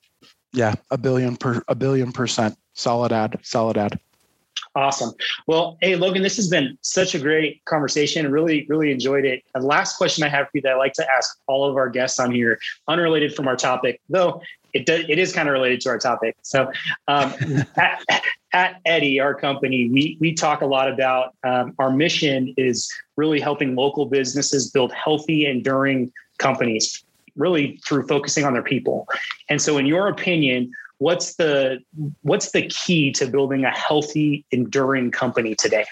yeah 0.52 0.74
a 0.90 0.98
billion 0.98 1.36
per 1.36 1.62
a 1.66 1.74
billion 1.74 2.12
percent. 2.12 2.56
Solid 2.74 3.12
ad 3.12 3.38
solid 3.42 3.76
ad 3.76 3.98
Awesome. 4.76 5.12
Well, 5.48 5.78
hey, 5.80 5.96
Logan, 5.96 6.22
this 6.22 6.37
has 6.37 6.48
been 6.48 6.78
such 6.80 7.16
a 7.16 7.18
great 7.18 7.64
conversation. 7.64 8.30
Really, 8.30 8.66
really 8.68 8.92
enjoyed 8.92 9.24
it. 9.24 9.42
And 9.54 9.64
last 9.64 9.96
question 9.96 10.22
I 10.22 10.28
have 10.28 10.46
for 10.46 10.52
you 10.54 10.62
that 10.62 10.72
I 10.72 10.76
like 10.76 10.92
to 10.94 11.11
ask 11.11 11.40
all 11.48 11.68
of 11.68 11.76
our 11.76 11.88
guests 11.88 12.20
on 12.20 12.30
here, 12.30 12.61
unrelated 12.87 13.35
from 13.35 13.48
our 13.48 13.56
topic, 13.56 14.00
though 14.09 14.40
it 14.72 14.87
does, 14.87 15.04
it 15.09 15.18
is 15.18 15.33
kind 15.33 15.48
of 15.48 15.52
related 15.52 15.80
to 15.83 15.88
our 15.88 15.98
topic. 15.98 16.37
So, 16.42 16.70
um, 17.09 17.35
at, 17.76 18.22
at 18.52 18.80
Eddy, 18.85 19.20
our 19.20 19.35
company, 19.35 19.88
we 19.88 20.16
we 20.20 20.35
talk 20.35 20.61
a 20.61 20.66
lot 20.66 20.90
about 20.90 21.35
um, 21.44 21.74
our 21.78 21.90
mission 21.90 22.54
is 22.56 22.88
really 23.16 23.40
helping 23.40 23.74
local 23.74 24.06
businesses 24.06 24.70
build 24.70 24.92
healthy, 24.92 25.46
enduring 25.46 26.12
companies, 26.38 27.04
really 27.37 27.80
through 27.87 28.06
focusing 28.06 28.44
on 28.44 28.52
their 28.52 28.62
people. 28.62 29.09
And 29.48 29.61
so, 29.61 29.78
in 29.78 29.87
your 29.87 30.09
opinion, 30.09 30.72
what's 31.00 31.34
the 31.36 31.78
what's 32.20 32.52
the 32.52 32.66
key 32.68 33.10
to 33.10 33.26
building 33.26 33.64
a 33.64 33.70
healthy 33.70 34.44
enduring 34.52 35.10
company 35.10 35.54
today 35.54 35.84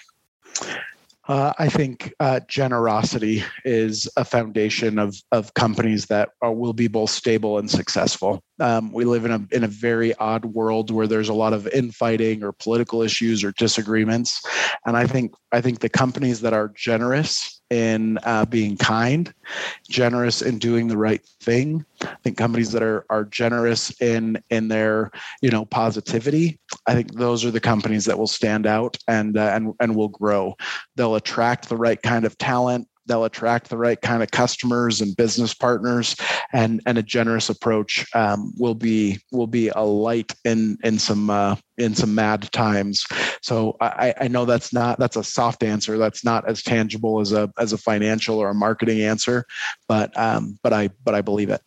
uh, 1.27 1.53
I 1.59 1.69
think 1.69 2.11
uh, 2.19 2.39
generosity 2.47 3.43
is 3.63 4.09
a 4.17 4.25
foundation 4.25 4.97
of 4.97 5.15
of 5.31 5.53
companies 5.53 6.07
that 6.07 6.29
are, 6.41 6.51
will 6.51 6.73
be 6.73 6.87
both 6.87 7.11
stable 7.11 7.59
and 7.59 7.69
successful. 7.69 8.43
Um, 8.59 8.91
we 8.91 9.05
live 9.05 9.25
in 9.25 9.31
a 9.31 9.45
in 9.51 9.63
a 9.63 9.67
very 9.67 10.15
odd 10.15 10.43
world 10.45 10.89
where 10.89 11.05
there's 11.05 11.29
a 11.29 11.33
lot 11.35 11.53
of 11.53 11.67
infighting 11.67 12.43
or 12.43 12.51
political 12.51 13.03
issues 13.03 13.43
or 13.43 13.51
disagreements, 13.51 14.41
and 14.87 14.97
I 14.97 15.05
think 15.05 15.35
I 15.51 15.61
think 15.61 15.81
the 15.81 15.89
companies 15.89 16.41
that 16.41 16.53
are 16.53 16.73
generous 16.75 17.58
in 17.69 18.17
uh, 18.23 18.45
being 18.45 18.75
kind, 18.77 19.33
generous 19.87 20.41
in 20.41 20.59
doing 20.59 20.87
the 20.87 20.97
right 20.97 21.23
thing. 21.41 21.85
I 22.01 22.15
think 22.23 22.37
companies 22.37 22.71
that 22.71 22.83
are 22.83 23.05
are 23.09 23.25
generous 23.25 24.01
in 24.01 24.41
in 24.49 24.67
their 24.67 25.11
you 25.41 25.51
know 25.51 25.65
positivity. 25.65 26.59
I 26.87 26.93
think 26.93 27.13
those 27.13 27.45
are 27.45 27.51
the 27.51 27.59
companies 27.59 28.05
that 28.05 28.17
will 28.17 28.27
stand 28.27 28.65
out 28.65 28.97
and 29.07 29.37
uh, 29.37 29.51
and 29.53 29.73
and 29.79 29.95
will 29.95 30.09
grow. 30.09 30.55
They'll 30.95 31.15
attract 31.15 31.69
the 31.69 31.77
right 31.77 32.01
kind 32.01 32.25
of 32.25 32.37
talent 32.37 32.87
they'll 33.09 33.25
attract 33.25 33.69
the 33.69 33.77
right 33.77 33.99
kind 34.01 34.23
of 34.23 34.31
customers 34.31 35.01
and 35.01 35.17
business 35.17 35.53
partners 35.53 36.15
and 36.53 36.81
and 36.85 36.97
a 36.97 37.03
generous 37.03 37.49
approach 37.49 38.05
um, 38.15 38.53
will 38.57 38.75
be 38.75 39.19
will 39.31 39.47
be 39.47 39.67
a 39.69 39.81
light 39.81 40.33
in 40.45 40.77
in 40.83 40.97
some 40.97 41.29
uh, 41.29 41.55
in 41.77 41.93
some 41.93 42.15
mad 42.15 42.49
times. 42.51 43.05
So 43.41 43.75
I, 43.81 44.13
I 44.21 44.27
know 44.29 44.45
that's 44.45 44.71
not 44.71 44.99
that's 44.99 45.17
a 45.17 45.23
soft 45.23 45.63
answer. 45.63 45.97
That's 45.97 46.23
not 46.23 46.47
as 46.47 46.63
tangible 46.63 47.19
as 47.19 47.33
a 47.33 47.51
as 47.57 47.73
a 47.73 47.77
financial 47.77 48.37
or 48.37 48.49
a 48.49 48.55
marketing 48.55 49.01
answer 49.01 49.45
but 49.89 50.17
um, 50.17 50.57
but 50.63 50.71
I 50.71 50.89
but 51.03 51.15
I 51.15 51.21
believe 51.21 51.49
it. 51.49 51.61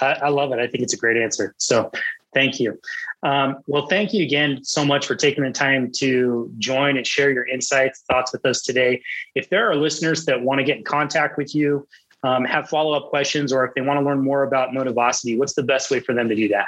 I, 0.00 0.12
I 0.12 0.28
love 0.28 0.52
it. 0.52 0.58
I 0.58 0.66
think 0.66 0.82
it's 0.82 0.92
a 0.92 0.98
great 0.98 1.16
answer. 1.16 1.54
So 1.58 1.90
Thank 2.34 2.60
you. 2.60 2.78
Um, 3.22 3.56
well, 3.66 3.86
thank 3.86 4.12
you 4.12 4.22
again 4.22 4.62
so 4.62 4.84
much 4.84 5.06
for 5.06 5.14
taking 5.14 5.44
the 5.44 5.50
time 5.50 5.90
to 5.96 6.52
join 6.58 6.96
and 6.96 7.06
share 7.06 7.30
your 7.30 7.46
insights, 7.46 8.04
thoughts 8.10 8.32
with 8.32 8.44
us 8.44 8.62
today. 8.62 9.02
If 9.34 9.48
there 9.48 9.70
are 9.70 9.74
listeners 9.74 10.24
that 10.26 10.42
want 10.42 10.58
to 10.58 10.64
get 10.64 10.78
in 10.78 10.84
contact 10.84 11.38
with 11.38 11.54
you, 11.54 11.86
um, 12.22 12.44
have 12.44 12.68
follow 12.68 12.92
up 12.94 13.10
questions, 13.10 13.52
or 13.52 13.64
if 13.64 13.74
they 13.74 13.80
want 13.80 13.98
to 13.98 14.04
learn 14.04 14.22
more 14.22 14.42
about 14.42 14.70
Motivosity, 14.70 15.38
what's 15.38 15.54
the 15.54 15.62
best 15.62 15.90
way 15.90 16.00
for 16.00 16.14
them 16.14 16.28
to 16.28 16.34
do 16.34 16.48
that? 16.48 16.66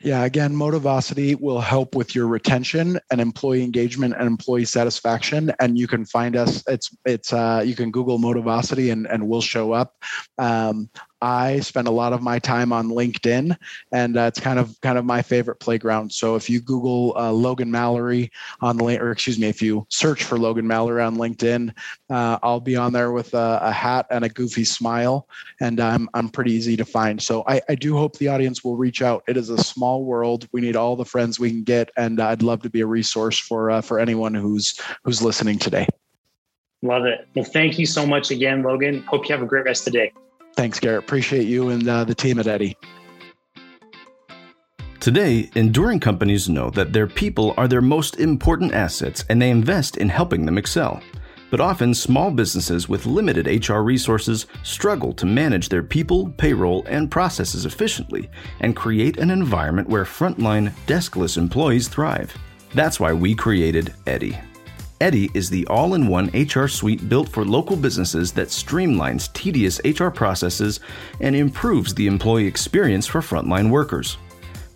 Yeah, 0.00 0.24
again, 0.24 0.54
Motivosity 0.54 1.38
will 1.38 1.60
help 1.60 1.94
with 1.94 2.14
your 2.14 2.26
retention 2.26 2.98
and 3.10 3.20
employee 3.20 3.62
engagement 3.62 4.14
and 4.18 4.26
employee 4.26 4.64
satisfaction. 4.64 5.52
And 5.60 5.78
you 5.78 5.86
can 5.86 6.06
find 6.06 6.34
us. 6.34 6.62
It's 6.66 6.90
it's 7.04 7.32
uh, 7.32 7.62
you 7.64 7.74
can 7.74 7.90
Google 7.90 8.18
Motivosity 8.18 8.90
and 8.90 9.06
and 9.06 9.28
we'll 9.28 9.42
show 9.42 9.72
up. 9.72 9.96
Um, 10.38 10.88
I 11.22 11.60
spend 11.60 11.88
a 11.88 11.90
lot 11.90 12.12
of 12.12 12.22
my 12.22 12.38
time 12.38 12.72
on 12.72 12.88
LinkedIn, 12.88 13.56
and 13.92 14.16
uh, 14.16 14.22
it's 14.22 14.40
kind 14.40 14.58
of 14.58 14.80
kind 14.80 14.98
of 14.98 15.04
my 15.04 15.22
favorite 15.22 15.60
playground. 15.60 16.12
So 16.12 16.36
if 16.36 16.48
you 16.48 16.60
Google 16.60 17.14
uh, 17.16 17.32
Logan 17.32 17.70
Mallory 17.70 18.30
on 18.60 18.76
the 18.76 18.98
or 18.98 19.10
excuse 19.10 19.38
me, 19.38 19.48
if 19.48 19.60
you 19.60 19.86
search 19.88 20.24
for 20.24 20.38
Logan 20.38 20.66
Mallory 20.66 21.02
on 21.02 21.16
LinkedIn, 21.16 21.74
uh, 22.08 22.38
I'll 22.42 22.60
be 22.60 22.76
on 22.76 22.92
there 22.92 23.12
with 23.12 23.34
a, 23.34 23.58
a, 23.62 23.72
hat 23.72 24.06
and 24.10 24.24
a 24.24 24.28
goofy 24.28 24.64
smile, 24.64 25.28
and 25.60 25.80
I'm 25.80 26.08
I'm 26.14 26.28
pretty 26.28 26.52
easy 26.52 26.76
to 26.76 26.84
find. 26.84 27.20
So 27.20 27.44
I, 27.46 27.60
I 27.68 27.74
do 27.74 27.96
hope 27.96 28.16
the 28.16 28.28
audience 28.28 28.64
will 28.64 28.76
reach 28.76 29.02
out. 29.02 29.22
It 29.28 29.36
is 29.36 29.50
a 29.50 29.58
small 29.58 30.04
world. 30.04 30.48
We 30.52 30.60
need 30.60 30.76
all 30.76 30.96
the 30.96 31.04
friends 31.04 31.38
we 31.38 31.50
can 31.50 31.62
get, 31.62 31.90
and 31.96 32.20
I'd 32.20 32.42
love 32.42 32.62
to 32.62 32.70
be 32.70 32.80
a 32.80 32.86
resource 32.86 33.38
for 33.38 33.70
uh, 33.70 33.80
for 33.80 33.98
anyone 33.98 34.34
who's 34.34 34.80
who's 35.04 35.22
listening 35.22 35.58
today. 35.58 35.86
Love 36.82 37.04
it. 37.04 37.28
Well, 37.34 37.44
thank 37.44 37.78
you 37.78 37.84
so 37.84 38.06
much 38.06 38.30
again, 38.30 38.62
Logan. 38.62 39.02
Hope 39.02 39.28
you 39.28 39.34
have 39.34 39.42
a 39.42 39.46
great 39.46 39.66
rest 39.66 39.86
of 39.86 39.92
the 39.92 39.98
day. 39.98 40.12
Thanks, 40.60 40.78
Garrett. 40.78 41.04
Appreciate 41.04 41.46
you 41.46 41.70
and 41.70 41.88
uh, 41.88 42.04
the 42.04 42.14
team 42.14 42.38
at 42.38 42.46
Eddy. 42.46 42.76
Today, 45.00 45.48
enduring 45.54 46.00
companies 46.00 46.50
know 46.50 46.68
that 46.68 46.92
their 46.92 47.06
people 47.06 47.54
are 47.56 47.66
their 47.66 47.80
most 47.80 48.20
important 48.20 48.74
assets 48.74 49.24
and 49.30 49.40
they 49.40 49.48
invest 49.48 49.96
in 49.96 50.10
helping 50.10 50.44
them 50.44 50.58
excel. 50.58 51.02
But 51.50 51.62
often, 51.62 51.94
small 51.94 52.30
businesses 52.30 52.90
with 52.90 53.06
limited 53.06 53.66
HR 53.66 53.78
resources 53.78 54.44
struggle 54.62 55.14
to 55.14 55.24
manage 55.24 55.70
their 55.70 55.82
people, 55.82 56.28
payroll, 56.36 56.84
and 56.86 57.10
processes 57.10 57.64
efficiently 57.64 58.28
and 58.60 58.76
create 58.76 59.16
an 59.16 59.30
environment 59.30 59.88
where 59.88 60.04
frontline, 60.04 60.74
deskless 60.86 61.38
employees 61.38 61.88
thrive. 61.88 62.36
That's 62.74 63.00
why 63.00 63.14
we 63.14 63.34
created 63.34 63.94
Eddy. 64.06 64.38
Eddy 65.00 65.30
is 65.32 65.48
the 65.48 65.66
all 65.68 65.94
in 65.94 66.06
one 66.08 66.30
HR 66.34 66.68
suite 66.68 67.08
built 67.08 67.28
for 67.28 67.44
local 67.44 67.74
businesses 67.74 68.32
that 68.32 68.48
streamlines 68.48 69.32
tedious 69.32 69.80
HR 69.82 70.08
processes 70.08 70.80
and 71.20 71.34
improves 71.34 71.94
the 71.94 72.06
employee 72.06 72.46
experience 72.46 73.06
for 73.06 73.20
frontline 73.20 73.70
workers. 73.70 74.18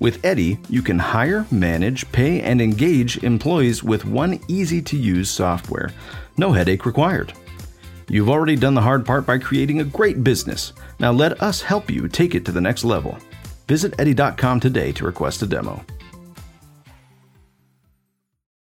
With 0.00 0.24
Eddy, 0.24 0.58
you 0.70 0.80
can 0.80 0.98
hire, 0.98 1.46
manage, 1.50 2.10
pay, 2.10 2.40
and 2.40 2.60
engage 2.60 3.22
employees 3.22 3.84
with 3.84 4.06
one 4.06 4.40
easy 4.48 4.80
to 4.82 4.96
use 4.96 5.30
software. 5.30 5.90
No 6.38 6.52
headache 6.52 6.86
required. 6.86 7.34
You've 8.08 8.30
already 8.30 8.56
done 8.56 8.74
the 8.74 8.80
hard 8.80 9.04
part 9.04 9.26
by 9.26 9.38
creating 9.38 9.80
a 9.80 9.84
great 9.84 10.24
business. 10.24 10.72
Now 10.98 11.12
let 11.12 11.42
us 11.42 11.60
help 11.60 11.90
you 11.90 12.08
take 12.08 12.34
it 12.34 12.44
to 12.46 12.52
the 12.52 12.60
next 12.60 12.84
level. 12.84 13.18
Visit 13.68 13.94
Eddy.com 13.98 14.60
today 14.60 14.92
to 14.92 15.04
request 15.04 15.42
a 15.42 15.46
demo. 15.46 15.84